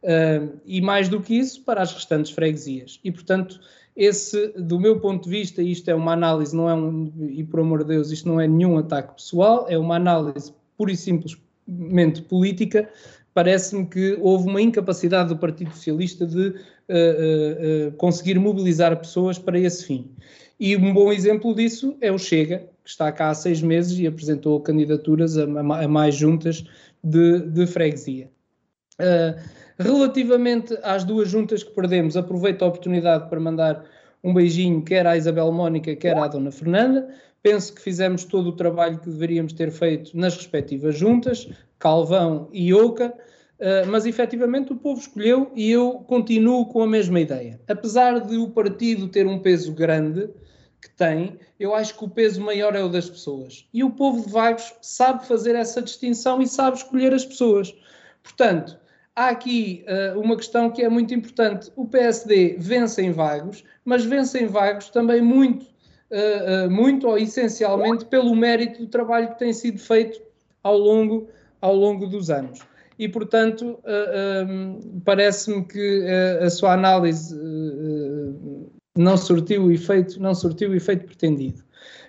[0.02, 3.00] Uh, e mais do que isso, para as restantes freguesias.
[3.04, 3.60] E, portanto,
[3.95, 7.60] esse, do meu ponto de vista, isto é uma análise, não é um, e por
[7.60, 10.95] amor de Deus, isto não é nenhum ataque pessoal, é uma análise pura e
[11.70, 12.90] simplesmente política.
[13.34, 16.54] Parece-me que houve uma incapacidade do Partido Socialista de uh,
[17.88, 20.10] uh, conseguir mobilizar pessoas para esse fim.
[20.60, 24.08] E um bom exemplo disso é o Chega, que está cá há seis meses e
[24.08, 26.66] apresentou candidaturas a, a mais juntas
[27.04, 28.30] de, de freguesia.
[29.00, 29.40] Uh,
[29.82, 33.86] Relativamente às duas juntas que perdemos, aproveito a oportunidade para mandar
[34.24, 37.10] um beijinho quer à Isabel Mónica, quer à Dona Fernanda.
[37.42, 42.74] Penso que fizemos todo o trabalho que deveríamos ter feito nas respectivas juntas, Calvão e
[42.74, 43.14] Oca,
[43.60, 47.60] uh, mas efetivamente o povo escolheu e eu continuo com a mesma ideia.
[47.68, 50.30] Apesar de o partido ter um peso grande,
[50.82, 53.68] que tem, eu acho que o peso maior é o das pessoas.
[53.74, 57.74] E o povo de Vagos sabe fazer essa distinção e sabe escolher as pessoas.
[58.24, 58.79] Portanto,
[59.20, 61.70] há aqui uh, uma questão que é muito importante.
[61.76, 67.18] O PSD vence em Vagos, mas vence em Vagos também muito, uh, uh, muito ou
[67.18, 70.22] essencialmente pelo mérito do trabalho que tem sido feito
[70.64, 71.28] ao longo,
[71.60, 72.62] ao longo dos anos.
[72.98, 73.80] E, portanto,
[75.06, 76.06] parece-me que
[76.42, 77.34] a sua análise
[78.98, 81.64] não surtiu o efeito, não surtiu o efeito pretendido.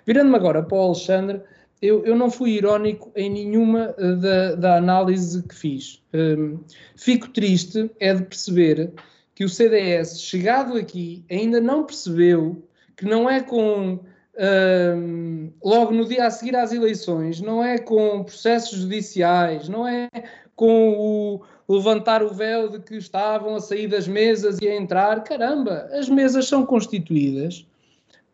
[0.05, 1.41] Virando-me agora para o Alexandre,
[1.81, 6.01] eu, eu não fui irónico em nenhuma uh, da, da, análise que fiz.
[6.13, 6.59] Um,
[6.95, 8.93] fico triste é de perceber
[9.33, 12.63] que o CDS, chegado aqui, ainda não percebeu
[12.95, 13.99] que não é com.
[14.37, 20.09] Um, logo no dia a seguir às eleições, não é com processos judiciais, não é
[20.55, 25.23] com o levantar o véu de que estavam a sair das mesas e a entrar.
[25.23, 27.65] Caramba, as mesas são constituídas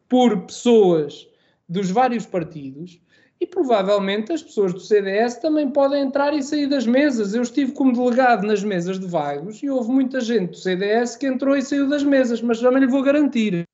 [0.07, 1.27] por pessoas
[1.67, 2.99] dos vários partidos
[3.39, 7.35] e provavelmente as pessoas do CDS também podem entrar e sair das mesas.
[7.35, 11.27] Eu estive como delegado nas mesas de vagos e houve muita gente do CDS que
[11.27, 13.67] entrou e saiu das mesas, mas também lhe vou garantir.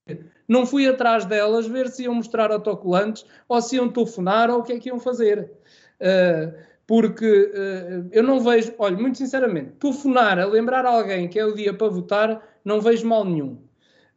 [0.48, 4.64] Não fui atrás delas ver se iam mostrar autocolantes ou se iam telefonar ou o
[4.64, 5.50] que é que iam fazer.
[6.02, 6.54] Uh,
[6.86, 11.56] porque uh, eu não vejo, olha, muito sinceramente, telefonar a lembrar alguém que é o
[11.56, 13.58] dia para votar, não vejo mal nenhum.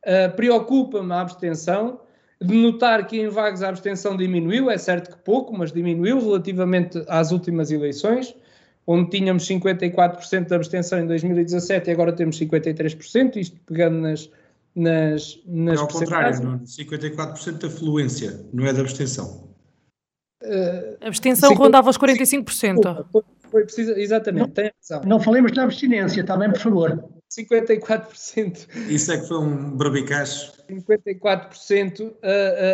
[0.04, 2.00] Uh, Preocupa-me a abstenção,
[2.42, 7.02] de notar que em Vagos a abstenção diminuiu, é certo que pouco, mas diminuiu relativamente
[7.08, 8.34] às últimas eleições,
[8.86, 14.30] onde tínhamos 54% de abstenção em 2017 e agora temos 53%, isto pegando nas.
[14.74, 19.46] nas, nas é ao contrário, não, 54% da fluência, não é da abstenção.
[20.42, 23.06] Uh, a abstenção 50, rondava os 45%.
[23.10, 25.08] Foi, foi preciso, exatamente, não, tem razão.
[25.08, 27.15] Não falemos da abstinência, também, por favor.
[27.30, 28.68] 54%.
[28.88, 30.52] Isso é que foi um barbicacho.
[30.70, 32.14] 54% uh, uh,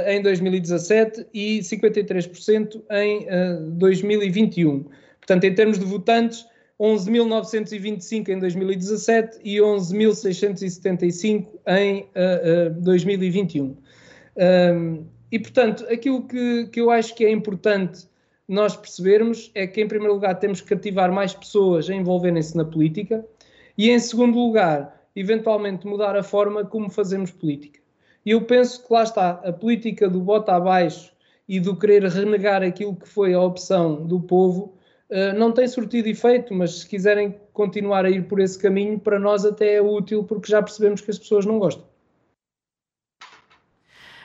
[0.09, 4.84] em 2017 e 53% em uh, 2021.
[5.18, 6.44] Portanto, em termos de votantes,
[6.80, 12.09] 11.925 em 2017 e 11.675 em
[12.80, 13.64] 2021.
[13.64, 13.76] Uh, uh,
[14.36, 18.07] um, e, portanto, aquilo que, que eu acho que é importante
[18.48, 22.64] nós percebermos é que, em primeiro lugar, temos que cativar mais pessoas a envolverem-se na
[22.64, 23.24] política
[23.77, 27.81] e, em segundo lugar, eventualmente mudar a forma como fazemos política.
[28.25, 31.12] E eu penso que lá está, a política do bota abaixo
[31.49, 34.79] e do querer renegar aquilo que foi a opção do povo
[35.11, 39.18] uh, não tem surtido efeito, mas se quiserem continuar a ir por esse caminho, para
[39.18, 41.91] nós até é útil porque já percebemos que as pessoas não gostam.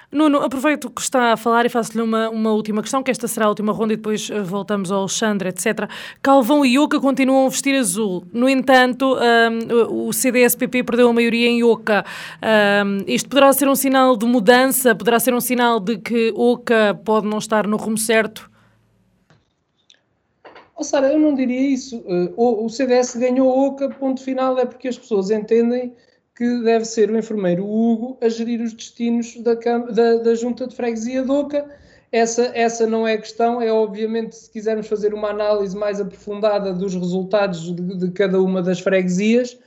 [0.10, 3.46] Nuno, aproveito que está a falar e faço-lhe uma, uma última questão, que esta será
[3.46, 5.90] a última ronda e depois eh, voltamos ao Alexandre, etc.
[6.22, 8.24] Calvão e Oca continuam a vestir azul.
[8.32, 12.06] No entanto, um, o CDS-PP perdeu a maioria em Oca.
[12.86, 14.96] Um, isto poderá ser um sinal de mudança?
[14.96, 18.50] Poderá ser um sinal de que Oca pode não estar no rumo certo?
[20.74, 21.98] Oh, Sara, eu não diria isso.
[21.98, 25.94] Uh, o, o CDS ganhou Oca, ponto final, é porque as pessoas entendem
[26.38, 30.76] que deve ser o enfermeiro Hugo a gerir os destinos da, da, da junta de
[30.76, 31.66] freguesia de Oca.
[32.12, 36.94] Essa, essa não é questão, é obviamente se quisermos fazer uma análise mais aprofundada dos
[36.94, 39.58] resultados de, de cada uma das freguesias,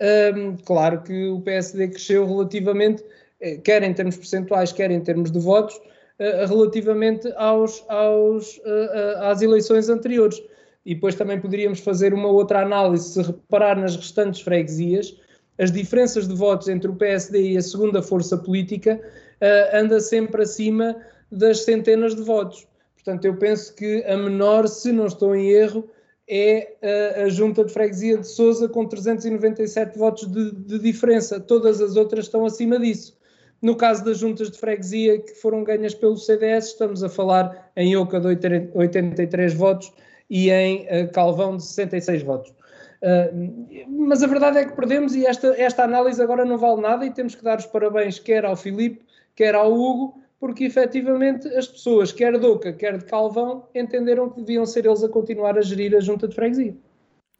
[0.00, 3.04] um, claro que o PSD cresceu relativamente,
[3.40, 9.18] eh, quer em termos percentuais, quer em termos de votos, uh, relativamente aos, aos, uh,
[9.22, 10.40] às eleições anteriores.
[10.86, 15.14] e depois também poderíamos fazer uma outra análise, se reparar nas restantes freguesias,
[15.60, 20.42] as diferenças de votos entre o PSD e a segunda força política uh, anda sempre
[20.42, 20.96] acima
[21.30, 22.66] das centenas de votos.
[22.94, 25.88] Portanto, eu penso que a menor, se não estou em erro,
[26.26, 26.76] é
[27.16, 31.38] a, a Junta de Freguesia de Souza com 397 votos de, de, diferença.
[31.38, 33.18] Todas as outras estão acima disso.
[33.60, 37.94] No caso das juntas de freguesia que foram ganhas pelo CDS, estamos a falar em
[37.94, 38.28] Oca de
[38.72, 39.92] 83 votos
[40.30, 42.54] e em uh, Calvão de 66 votos.
[43.02, 47.06] Uh, mas a verdade é que perdemos e esta, esta análise agora não vale nada
[47.06, 49.00] e temos que dar os parabéns quer ao Filipe,
[49.34, 54.40] quer ao Hugo, porque efetivamente as pessoas, quer de Oca, quer de Calvão, entenderam que
[54.40, 56.74] deviam ser eles a continuar a gerir a junta de freguesia.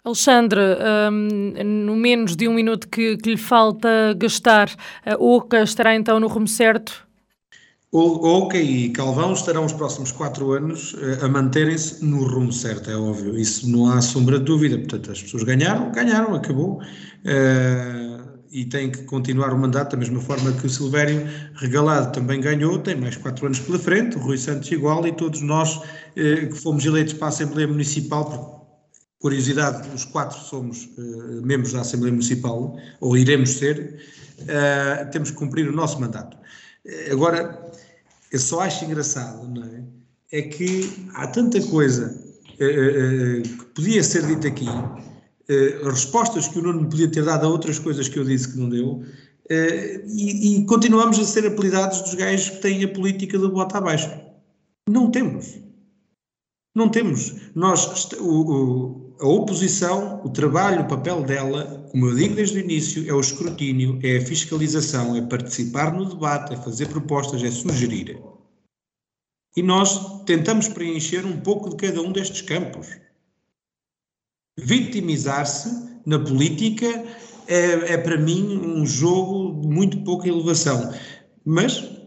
[0.03, 0.61] Alexandre,
[1.11, 4.71] um, no menos de um minuto que, que lhe falta gastar,
[5.05, 7.07] a Oca estará então no rumo certo?
[7.93, 12.97] Oca e Calvão estarão os próximos quatro anos eh, a manterem-se no rumo certo, é
[12.97, 14.79] óbvio, isso não há sombra de dúvida.
[14.79, 16.81] Portanto, as pessoas ganharam, ganharam, acabou.
[17.25, 18.21] Uh,
[18.53, 22.79] e tem que continuar o mandato da mesma forma que o Silvério Regalado também ganhou,
[22.79, 25.81] tem mais quatro anos pela frente, o Rui Santos igual e todos nós
[26.17, 28.67] eh, que fomos eleitos para a Assembleia Municipal, por
[29.21, 34.01] curiosidade, os quatro somos eh, membros da Assembleia Municipal, ou iremos ser,
[35.13, 36.37] temos que cumprir o nosso mandato.
[37.13, 37.70] Agora,
[38.31, 39.83] eu só acho engraçado, não é?
[40.33, 42.23] É que há tanta coisa
[42.59, 44.69] eh, eh, que podia ser dita aqui
[45.51, 48.59] uh, respostas que o Nuno podia ter dado a outras coisas que eu disse que
[48.59, 49.05] não deu, uh,
[49.51, 54.11] e, e, continuamos a ser apelidados dos gajos que têm a política do bota abaixo.
[54.89, 55.59] Não temos.
[56.75, 57.35] Não temos.
[57.55, 62.61] Nós, o, o, a oposição, o trabalho, o papel dela, como eu digo desde o
[62.61, 67.51] início, é o escrutínio, é a fiscalização, é participar no debate, é fazer propostas, é
[67.51, 68.17] sugerir.
[69.57, 72.87] E nós tentamos preencher um pouco de cada um destes campos.
[74.57, 76.87] Vitimizar-se na política
[77.49, 80.95] é, é, para mim um jogo de muito pouca elevação.
[81.45, 82.00] Mas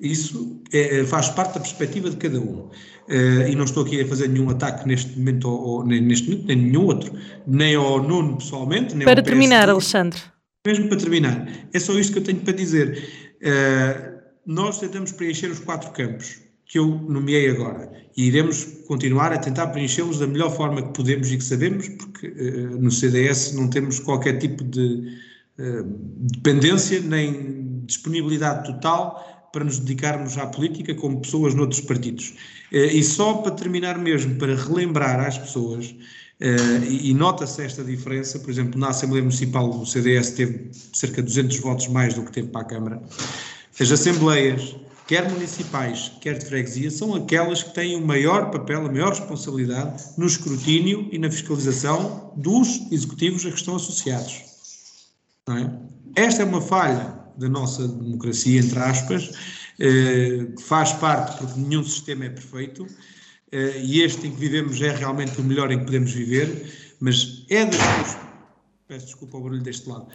[0.00, 2.70] isso é, faz parte da perspectiva de cada um.
[3.08, 6.30] Uh, e não estou aqui a fazer nenhum ataque neste momento, ou, ou, nem neste
[6.30, 7.12] momento, nem nenhum outro,
[7.46, 10.20] nem ao Nuno pessoalmente, nem Para terminar, PSD, Alexandre.
[10.66, 13.08] Mesmo para terminar, é só isto que eu tenho para dizer.
[13.42, 17.90] Uh, nós tentamos preencher os quatro campos que eu nomeei agora.
[18.16, 22.28] E iremos continuar a tentar preenchê-los da melhor forma que podemos e que sabemos, porque
[22.28, 25.28] uh, no CDS não temos qualquer tipo de
[26.20, 32.34] dependência nem disponibilidade total para nos dedicarmos à política como pessoas noutros partidos.
[32.72, 35.94] Uh, e só para terminar mesmo, para relembrar às pessoas,
[36.40, 41.26] e, e nota-se esta diferença, por exemplo, na Assembleia Municipal o CDS teve cerca de
[41.26, 43.02] 200 votos mais do que teve para a Câmara.
[43.80, 44.76] As assembleias
[45.08, 50.04] quer municipais, quer de freguesia, são aquelas que têm o maior papel, a maior responsabilidade
[50.18, 54.42] no escrutínio e na fiscalização dos executivos a que estão associados.
[55.48, 56.22] É?
[56.22, 59.30] Esta é uma falha da nossa democracia, entre aspas,
[59.78, 62.86] eh, que faz parte porque nenhum sistema é perfeito
[63.52, 66.70] eh, e este em que vivemos é realmente o melhor em que podemos viver,
[67.00, 68.16] mas é das suas.
[68.88, 70.08] Peço desculpa ao barulho deste lado.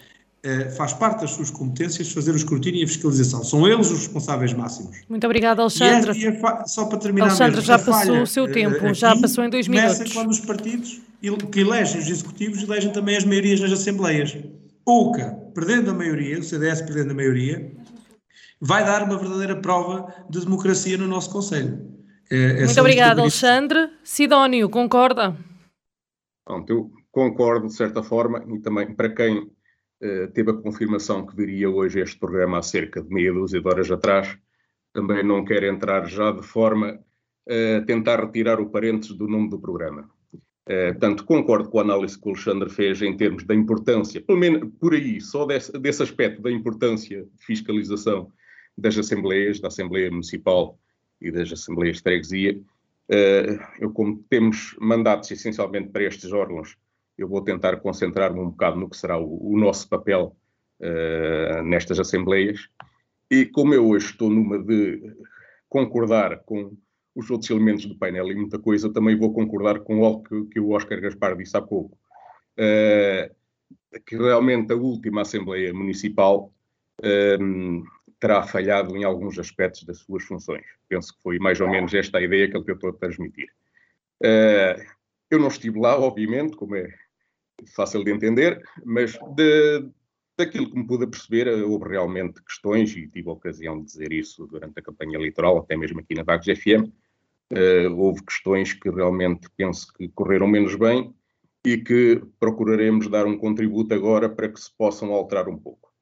[0.43, 3.43] Eh, faz parte das suas competências fazer o escrutínio e a fiscalização.
[3.45, 4.97] São eles os responsáveis máximos.
[5.07, 6.11] Muito obrigada, Alexandre.
[6.19, 8.93] E é, e é só para terminar Alexandre, mesmo, já passou o seu tempo, uh,
[8.93, 9.99] já passou em dois minutos.
[9.99, 10.99] Começa quando os partidos
[11.49, 14.35] que elegem os executivos elegem também as maiorias nas assembleias.
[14.85, 17.71] UCA, perdendo a maioria, o CDS perdendo a maioria,
[18.59, 21.93] vai dar uma verdadeira prova de democracia no nosso Conselho.
[22.31, 23.89] É, é Muito obrigada, Alexandre.
[24.03, 25.35] Sidónio, concorda?
[26.45, 29.51] Pronto, eu concordo de certa forma e também para quem
[30.01, 33.67] eh, teve a confirmação que viria hoje este programa há cerca de meia dúzia de
[33.67, 34.37] horas atrás.
[34.91, 36.99] Também não quero entrar já de forma
[37.47, 40.09] a tentar retirar o parênteses do nome do programa.
[40.65, 44.39] Uh, portanto, concordo com a análise que o Alexandre fez em termos da importância, pelo
[44.39, 48.31] menos por aí, só desse, desse aspecto da importância de fiscalização
[48.77, 50.79] das assembleias, da Assembleia Municipal
[51.21, 52.57] e das Assembleias de Freguesia.
[53.09, 56.77] Uh, eu, como temos mandatos essencialmente para estes órgãos,
[57.17, 60.35] eu vou tentar concentrar-me um bocado no que será o, o nosso papel
[60.79, 62.69] uh, nestas assembleias.
[63.29, 65.13] E como eu hoje estou numa de
[65.67, 66.75] concordar com
[67.15, 70.59] os outros elementos do painel e muita coisa, também vou concordar com algo que, que
[70.59, 71.97] o Oscar Gaspar disse há pouco.
[72.57, 73.33] Uh,
[74.05, 76.51] que realmente a última Assembleia Municipal
[77.39, 77.83] um,
[78.19, 80.65] terá falhado em alguns aspectos das suas funções.
[80.87, 83.49] Penso que foi mais ou menos esta a ideia que eu estou a transmitir.
[84.21, 84.81] Uh,
[85.29, 86.87] eu não estive lá, obviamente, como é
[87.75, 89.89] fácil de entender, mas de,
[90.37, 94.45] daquilo que me pude perceber, houve realmente questões, e tive a ocasião de dizer isso
[94.47, 96.91] durante a campanha eleitoral, até mesmo aqui na Vagos FM,
[97.51, 101.13] Uh, houve questões que realmente penso que correram menos bem
[101.65, 105.93] e que procuraremos dar um contributo agora para que se possam alterar um pouco.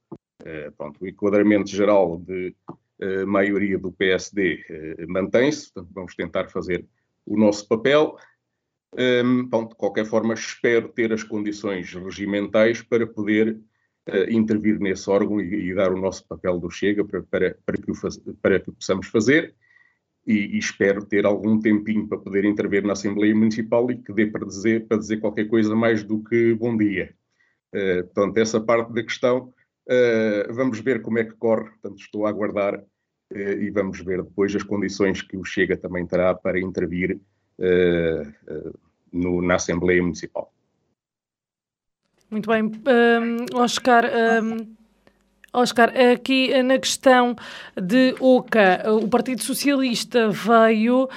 [0.42, 4.64] Uh, pronto, o enquadramento geral de uh, maioria do PSD
[5.08, 6.86] mantém-se, vamos tentar fazer
[7.26, 8.16] o nosso papel.
[8.98, 13.60] Um, bom, de qualquer forma, espero ter as condições regimentais para poder
[14.30, 17.92] intervir nesse órgão e, e, dar o nosso papel do Chega para, para, para, que,
[17.92, 17.96] o
[18.42, 19.56] para que o possamos fazer.
[20.26, 24.28] E, e, espero ter algum tempinho para poder intervir na Assembleia Municipal e que dê
[24.28, 27.14] para dizer, para dizer qualquer coisa mais do que bom dia.
[27.74, 29.52] Uh, portanto, essa parte da questão,
[29.88, 34.22] uh, vamos ver como é que corre, portanto, estou a aguardar uh, e vamos ver
[34.22, 37.20] depois as condições que o Chega também terá para intervir
[39.12, 40.52] no, na Assembleia Municipal.
[42.32, 42.64] Muito bem.
[42.64, 44.74] Um, Oscar, um,
[45.54, 47.36] Oscar, aqui na questão
[47.76, 51.10] de OCA, o Partido Socialista veio,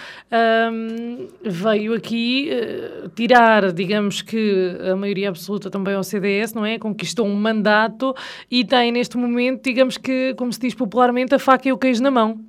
[0.72, 6.80] um, veio aqui uh, tirar, digamos que a maioria absoluta também ao CDS, não é?
[6.80, 8.12] Conquistou um mandato
[8.50, 12.02] e tem neste momento, digamos que, como se diz popularmente, a faca e o queijo
[12.02, 12.44] na mão.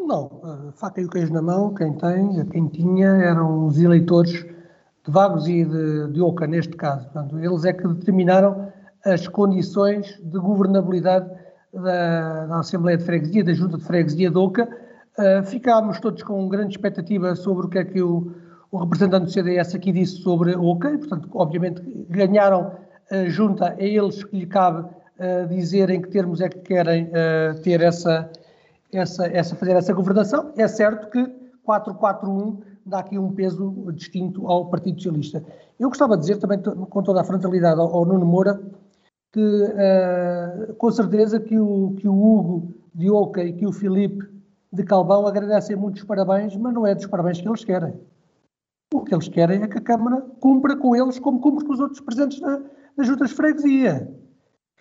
[0.00, 4.30] Não, a faca e o queijo na mão, quem tem, quem tinha, eram os eleitores
[4.32, 7.04] de Vagos e de, de Oca, neste caso.
[7.06, 8.72] Portanto, eles é que determinaram
[9.06, 11.30] as condições de governabilidade
[11.72, 14.68] da, da Assembleia de Freguesia, da Junta de Freguesia de Oca.
[15.18, 18.32] Uh, ficámos todos com grande expectativa sobre o que é que o,
[18.70, 21.80] o representante do CDS aqui disse sobre Oca, e, portanto, obviamente,
[22.10, 22.72] ganharam
[23.10, 27.04] a Junta, é eles que lhe cabe uh, dizer em que termos é que querem
[27.04, 28.28] uh, ter essa
[28.92, 30.52] essa, essa, fazer essa governação.
[30.56, 31.24] É certo que
[31.64, 35.42] 441 dá aqui um peso distinto ao Partido Socialista.
[35.78, 38.60] Eu gostava de dizer também, com toda a frontalidade, ao, ao Nuno Moura,
[39.36, 44.26] que uh, com certeza que o, que o Hugo de Oca e que o Filipe
[44.72, 47.92] de Calvão agradecem muitos parabéns, mas não é dos parabéns que eles querem.
[48.94, 51.80] O que eles querem é que a Câmara cumpra com eles como cumpre com os
[51.80, 52.62] outros presentes na,
[52.96, 54.10] nas juntas de freguesia.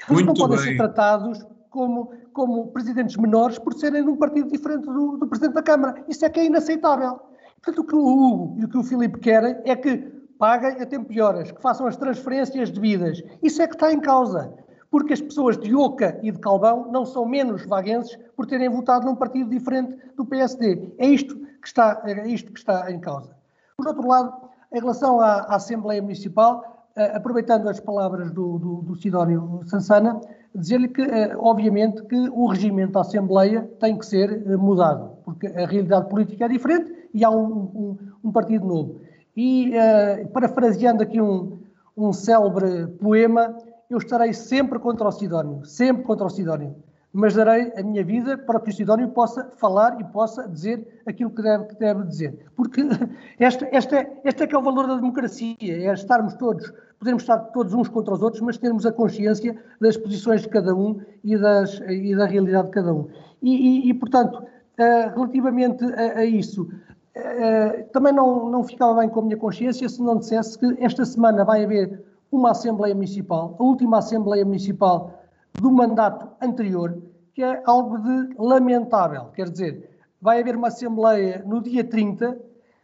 [0.07, 0.67] Eles Muito não podem bem.
[0.67, 5.55] ser tratados como, como presidentes menores por serem de um partido diferente do, do Presidente
[5.55, 6.01] da Câmara.
[6.07, 7.19] Isso é que é inaceitável.
[7.61, 10.85] Portanto, o que o Hugo e o que o Filipe querem é que paguem a
[10.85, 13.23] tempo de horas, que façam as transferências devidas.
[13.41, 14.53] Isso é que está em causa.
[14.89, 19.05] Porque as pessoas de Oca e de Calvão não são menos vaguenses por terem votado
[19.05, 20.93] num partido diferente do PSD.
[20.97, 23.35] É isto que está, é isto que está em causa.
[23.77, 24.33] Por outro lado,
[24.71, 30.21] em relação à, à Assembleia Municipal, uh, aproveitando as palavras do, do, do Sidónio Sansana,
[30.55, 35.47] dizer-lhe que, eh, obviamente, que o regimento da Assembleia tem que ser eh, mudado, porque
[35.47, 39.01] a realidade política é diferente e há um, um, um partido novo.
[39.35, 41.59] E, uh, parafraseando aqui um,
[41.95, 43.57] um célebre poema,
[43.89, 46.75] eu estarei sempre contra o Sidónio, sempre contra o Sidónio,
[47.11, 51.29] mas darei a minha vida para que o Sidónio possa falar e possa dizer aquilo
[51.29, 52.45] que deve, que deve dizer.
[52.55, 52.81] Porque
[53.39, 57.37] este, este, este é que é o valor da democracia, é estarmos todos podemos estar
[57.37, 61.37] todos uns contra os outros, mas termos a consciência das posições de cada um e,
[61.37, 63.07] das, e da realidade de cada um.
[63.41, 66.67] E, e, e portanto, uh, relativamente a, a isso,
[67.15, 71.05] uh, também não, não ficava bem com a minha consciência se não dissesse que esta
[71.05, 75.13] semana vai haver uma Assembleia Municipal, a última Assembleia Municipal
[75.53, 77.01] do mandato anterior,
[77.33, 79.25] que é algo de lamentável.
[79.33, 79.89] Quer dizer,
[80.21, 82.37] vai haver uma Assembleia no dia 30,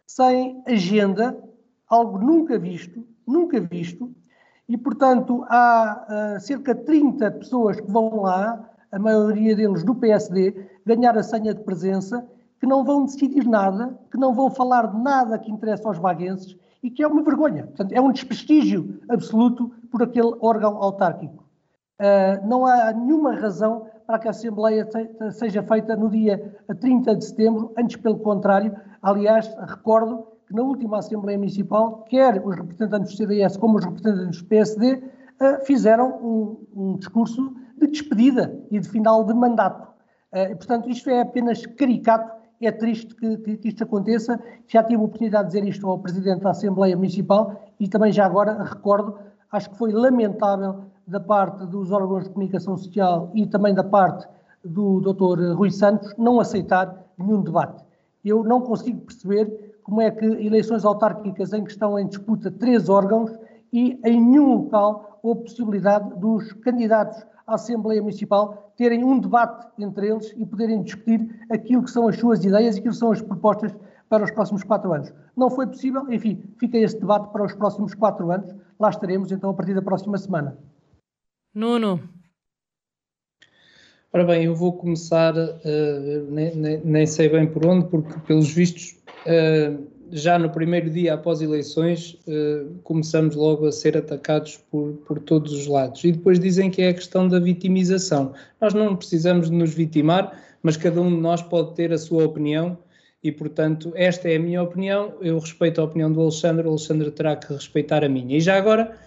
[0.05, 1.38] sem agenda,
[1.88, 4.11] algo nunca visto, nunca visto,
[4.67, 9.95] e, portanto, há uh, cerca de 30 pessoas que vão lá, a maioria deles do
[9.95, 12.25] PSD, ganhar a senha de presença,
[12.62, 16.55] que não vão decidir nada, que não vão falar de nada que interessa aos vaguenses
[16.84, 17.64] e que é uma vergonha.
[17.64, 21.43] Portanto, é um desprestígio absoluto por aquele órgão autárquico.
[21.99, 24.88] Uh, não há nenhuma razão para que a Assembleia
[25.32, 28.76] seja feita no dia 30 de setembro, antes pelo contrário.
[29.01, 34.39] Aliás, recordo que na última Assembleia Municipal, quer os representantes do CDS como os representantes
[34.39, 35.03] do PSD,
[35.39, 39.89] eh, fizeram um, um discurso de despedida e de final de mandato.
[40.32, 44.39] Uh, portanto, isto é apenas caricato, é triste que, que, que, isto aconteça.
[44.68, 48.26] Já tive a oportunidade de dizer isto ao Presidente da Assembleia Municipal e também já
[48.26, 49.18] agora recordo,
[49.51, 54.28] acho que foi lamentável da parte dos órgãos de comunicação social e também da parte
[54.64, 55.55] do Dr.
[55.55, 57.84] Rui Santos não aceitar nenhum debate.
[58.24, 62.88] Eu não consigo perceber como é que eleições autárquicas em que estão em disputa três
[62.88, 63.32] órgãos
[63.74, 70.08] e em nenhum local houve possibilidade dos candidatos à Assembleia Municipal terem um debate entre
[70.08, 73.22] eles e poderem discutir aquilo que são as suas ideias e aquilo que são as
[73.22, 73.76] propostas
[74.10, 75.14] para os próximos quatro anos.
[75.38, 78.54] Não foi possível, enfim, fica esse debate para os próximos quatro anos.
[78.80, 80.58] Lá estaremos então a partir da próxima semana.
[81.54, 82.02] Nuno.
[84.14, 88.52] Ora bem, eu vou começar, uh, nem, nem, nem, sei bem por onde, porque pelos
[88.52, 94.93] vistos, uh, já no primeiro dia após eleições, uh, começamos logo a ser atacados por,
[95.05, 96.03] por todos os lados.
[96.03, 98.34] E depois dizem que é a questão da vitimização.
[98.59, 102.26] Nós não precisamos de nos vitimar, mas cada um de nós pode ter a sua
[102.26, 102.78] opinião
[103.24, 105.14] e, portanto, esta é a minha opinião.
[105.22, 108.38] Eu respeito a opinião do Alexandre, o Alexandre terá que respeitar a minha.
[108.38, 108.97] E já agora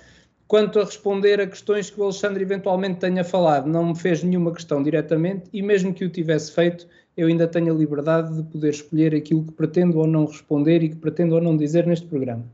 [0.46, 4.52] Quanto a responder a questões que o Alexandre eventualmente tenha falado, não me fez nenhuma
[4.52, 6.86] questão diretamente e, mesmo que o tivesse feito,
[7.16, 10.88] eu ainda tenho a liberdade de poder escolher aquilo que pretendo ou não responder e
[10.88, 12.44] que pretendo ou não dizer neste programa.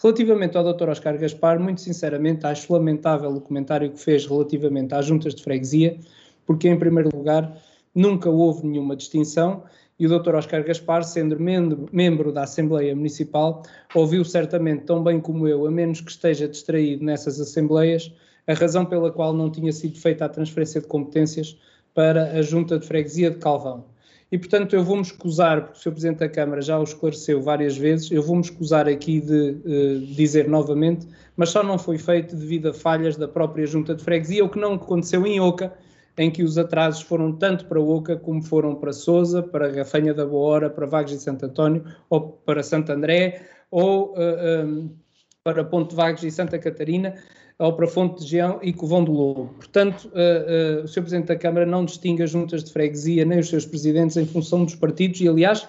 [0.00, 0.88] Relativamente ao Dr.
[0.88, 5.98] Oscar Gaspar, muito sinceramente, acho lamentável o comentário que fez relativamente às juntas de freguesia,
[6.46, 7.56] porque, em primeiro lugar,
[7.94, 9.64] nunca houve nenhuma distinção
[9.98, 10.36] e o Dr.
[10.36, 13.62] Oscar Gaspar, sendo membro, da Assembleia Municipal,
[13.92, 18.12] ouviu certamente tão bem como eu, a menos que esteja distraído nessas assembleias,
[18.46, 21.58] a razão pela qual não tinha sido feita a transferência de competências
[21.92, 23.86] para a Junta de Freguesia de Calvão.
[24.30, 25.90] E, portanto, eu vou-me escusar, porque o Sr.
[25.90, 29.32] Presidente da Câmara já o esclareceu várias vezes, eu vou-me escusar aqui de
[29.64, 34.04] uh, dizer novamente, mas só não foi feito devido a falhas da própria Junta de
[34.04, 35.72] Freguesia, o que não aconteceu em Oca,
[36.18, 40.26] em que os atrasos foram tanto para Oca como foram para Sousa, para Gafanha da
[40.26, 44.78] Boa Hora, para Vagos e Santo António, ou para Santo André, ou uh, eh, um,
[44.78, 44.90] ehm,
[45.42, 47.14] para Ponte Vagos e Santa Catarina,
[47.58, 49.50] para Fonte de Geão e Covão do Lobo.
[49.56, 51.00] Portanto, uh, uh, o Sr.
[51.00, 54.64] Presidente da Câmara não distingue as juntas de freguesia nem os seus presidentes em função
[54.64, 55.68] dos partidos e, aliás,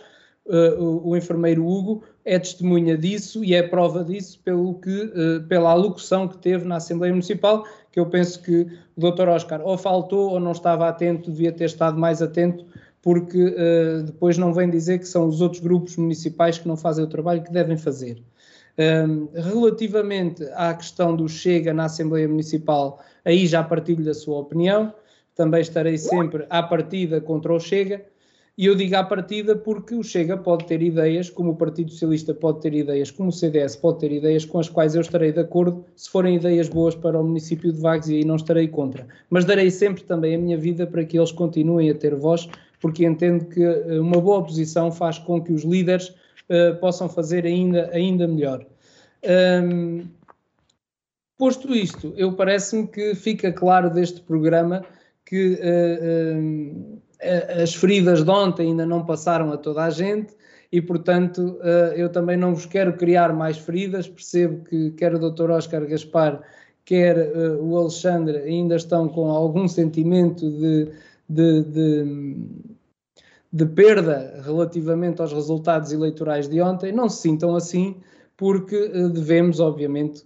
[0.79, 5.11] o, o, enfermeiro Hugo é testemunha disso e é prova disso pelo que,
[5.47, 9.29] pela alocução que teve na Assembleia Municipal, que eu penso que o Dr.
[9.29, 12.65] Oscar ou faltou ou não estava atento, devia ter estado mais atento,
[13.01, 17.03] porque uh, depois não vem dizer que são os outros grupos municipais que não fazem
[17.03, 18.21] o trabalho que devem fazer.
[19.33, 24.93] Relativamente à questão do Chega na Assembleia Municipal, aí já partilho da sua opinião,
[25.35, 28.05] também estarei sempre à partida contra o Chega,
[28.59, 32.33] e eu digo à partida porque o Chega pode ter ideias, como o Partido Socialista
[32.33, 35.39] pode ter ideias, como o CDS pode ter ideias com as quais eu estarei de
[35.39, 39.07] acordo, se forem ideias boas para o município de Vagos e aí não estarei contra.
[39.29, 42.49] Mas darei sempre também a minha vida para que eles continuem a ter voz,
[42.81, 46.13] porque entendo que eh, uma boa oposição faz com que os líderes
[46.49, 48.65] uh, possam fazer ainda, ainda melhor.
[49.63, 50.07] Um,
[51.37, 54.83] posto isto, eu parece-me que fica claro deste programa
[55.25, 57.01] que uh,
[57.61, 60.33] as feridas de ontem ainda não passaram a toda a gente
[60.71, 64.07] e, portanto, eh, eu também não vos quero criar mais feridas.
[64.07, 65.49] Percebo que quer o Dr.
[65.49, 66.41] Oscar Gaspar,
[66.85, 70.91] quer eh, o Alexandre ainda estão com algum sentimento de,
[71.27, 72.68] de, de,
[73.51, 76.91] de perda relativamente aos resultados eleitorais de ontem.
[76.91, 77.95] Não se sintam assim,
[78.37, 80.23] porque eh, devemos, obviamente,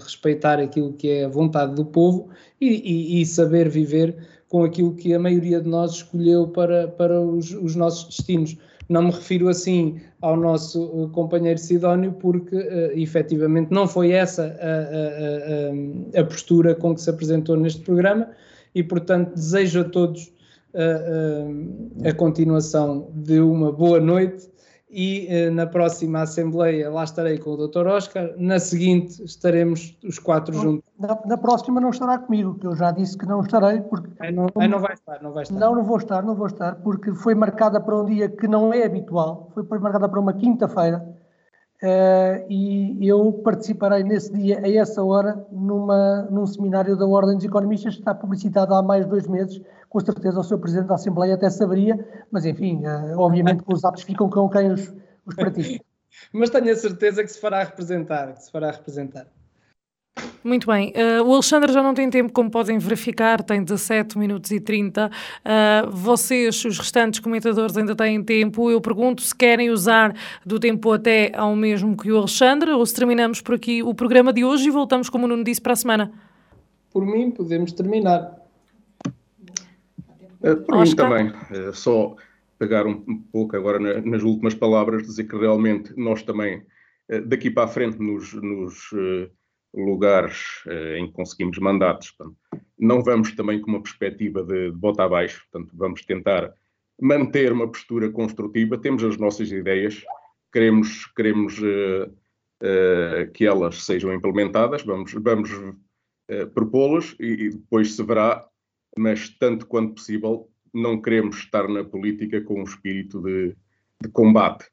[0.00, 2.28] respeitar aquilo que é a vontade do povo
[2.60, 4.16] e, e, e saber viver
[4.48, 8.56] com aquilo que a maioria de nós escolheu para, para os, os nossos destinos.
[8.88, 16.18] Não me refiro assim ao nosso companheiro Sidónio, porque uh, efetivamente não foi essa a,
[16.18, 18.28] a, a, a, postura com que se apresentou neste programa
[18.74, 20.32] e, portanto, desejo a todos
[20.76, 24.48] a, uh, uh, a continuação de uma boa noite
[24.88, 27.86] e eh, na próxima Assembleia lá estarei com o Dr.
[27.86, 30.84] Oscar, na seguinte estaremos os quatro não, juntos.
[30.98, 34.08] Na, na, próxima não estará comigo, que eu já disse que não estarei, porque...
[34.20, 35.54] Aí não, aí não vai estar, não vai estar.
[35.58, 38.72] Não, não vou estar, não vou estar, porque foi marcada para um dia que não
[38.72, 41.15] é habitual, foi marcada para uma quinta-feira,
[41.82, 47.44] uh, e eu participarei nesse dia, a essa hora, numa, num seminário da Ordem dos
[47.44, 50.58] Economistas, que está publicitado há mais de dois meses, com certeza o Sr.
[50.58, 54.72] Presidente da Assembleia até saberia, mas enfim, uh, obviamente que os atos ficam com quem
[54.72, 55.84] os, os pratica.
[56.32, 59.26] mas tenho a certeza que se fará representar, que se fará representar.
[60.46, 60.92] Muito bem.
[60.92, 65.08] Uh, o Alexandre já não tem tempo, como podem verificar, tem 17 minutos e 30.
[65.08, 65.10] Uh,
[65.44, 68.70] eh, vocês, os restantes comentadores, ainda têm tempo.
[68.70, 70.14] Eu pergunto se querem usar
[70.46, 74.32] do tempo até ao mesmo que o Alexandre ou se terminamos por aqui o programa
[74.32, 76.12] de hoje e voltamos, como o Nuno disse, para a semana.
[76.92, 78.36] Por mim, podemos terminar.
[80.40, 81.28] Uh, por mim também.
[81.28, 82.14] Uh, só
[82.56, 86.58] pegar um, pouco agora na, nas últimas palavras, dizer que realmente nós também,
[87.10, 88.92] uh, daqui para a frente, nos, nos
[89.76, 90.62] lugares
[90.96, 92.38] em que conseguimos mandatos, portanto,
[92.78, 96.52] não vamos também com uma perspectiva de, de bota abaixo, portanto, vamos tentar
[97.00, 100.02] manter uma postura construtiva, temos as nossas ideias,
[100.52, 101.60] queremos, queremos
[103.34, 105.50] que elas sejam implementadas, vamos, vamos
[106.54, 108.46] propô-las e, e depois se verá.
[108.98, 113.54] Mas tanto quanto possível não queremos estar na política com um espírito de,
[114.02, 114.66] de combate.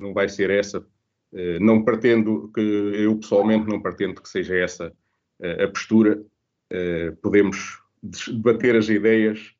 [0.00, 0.86] Não vai ser essa.
[1.34, 4.92] Eh, não pretendo que, eu pessoalmente não pretendo que seja essa
[5.40, 6.22] eh, a postura.
[6.70, 9.54] Eh, podemos debater as ideias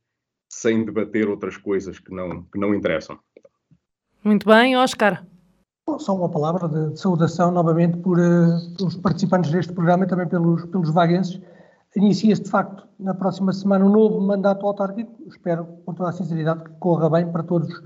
[0.49, 3.19] sem debater outras coisas que não, que não interessam.
[4.23, 5.25] Muito bem, Oscar.
[5.99, 10.27] Só uma palavra de, de saudação novamente por uh, pelos participantes deste programa e também
[10.27, 11.41] pelos, pelos vaguenses.
[11.95, 15.13] Inicia-se, de facto, na próxima semana um novo mandato autárquico.
[15.29, 17.83] Espero, com toda a sinceridade, que corra bem para todos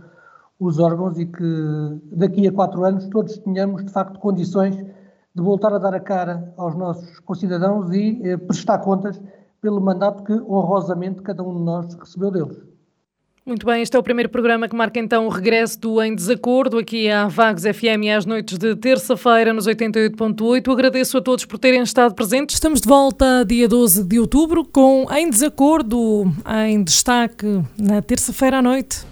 [0.61, 5.73] os órgãos e que daqui a quatro anos todos tenhamos, de facto, condições de voltar
[5.73, 9.21] a dar a cara aos nossos concidadãos e eh, prestar contas
[9.63, 12.71] pelo mandato que honrosamente cada um de nós recebeu deles.
[13.47, 16.79] Muito bem, este é o primeiro programa que marca então o regresso do Em Desacordo
[16.79, 20.71] aqui à Vagos FM às noites de terça-feira nos 88.8.
[20.71, 22.57] Agradeço a todos por terem estado presentes.
[22.57, 26.31] Estamos de volta dia 12 de outubro com Em Desacordo
[26.67, 29.07] em destaque na terça-feira à noite.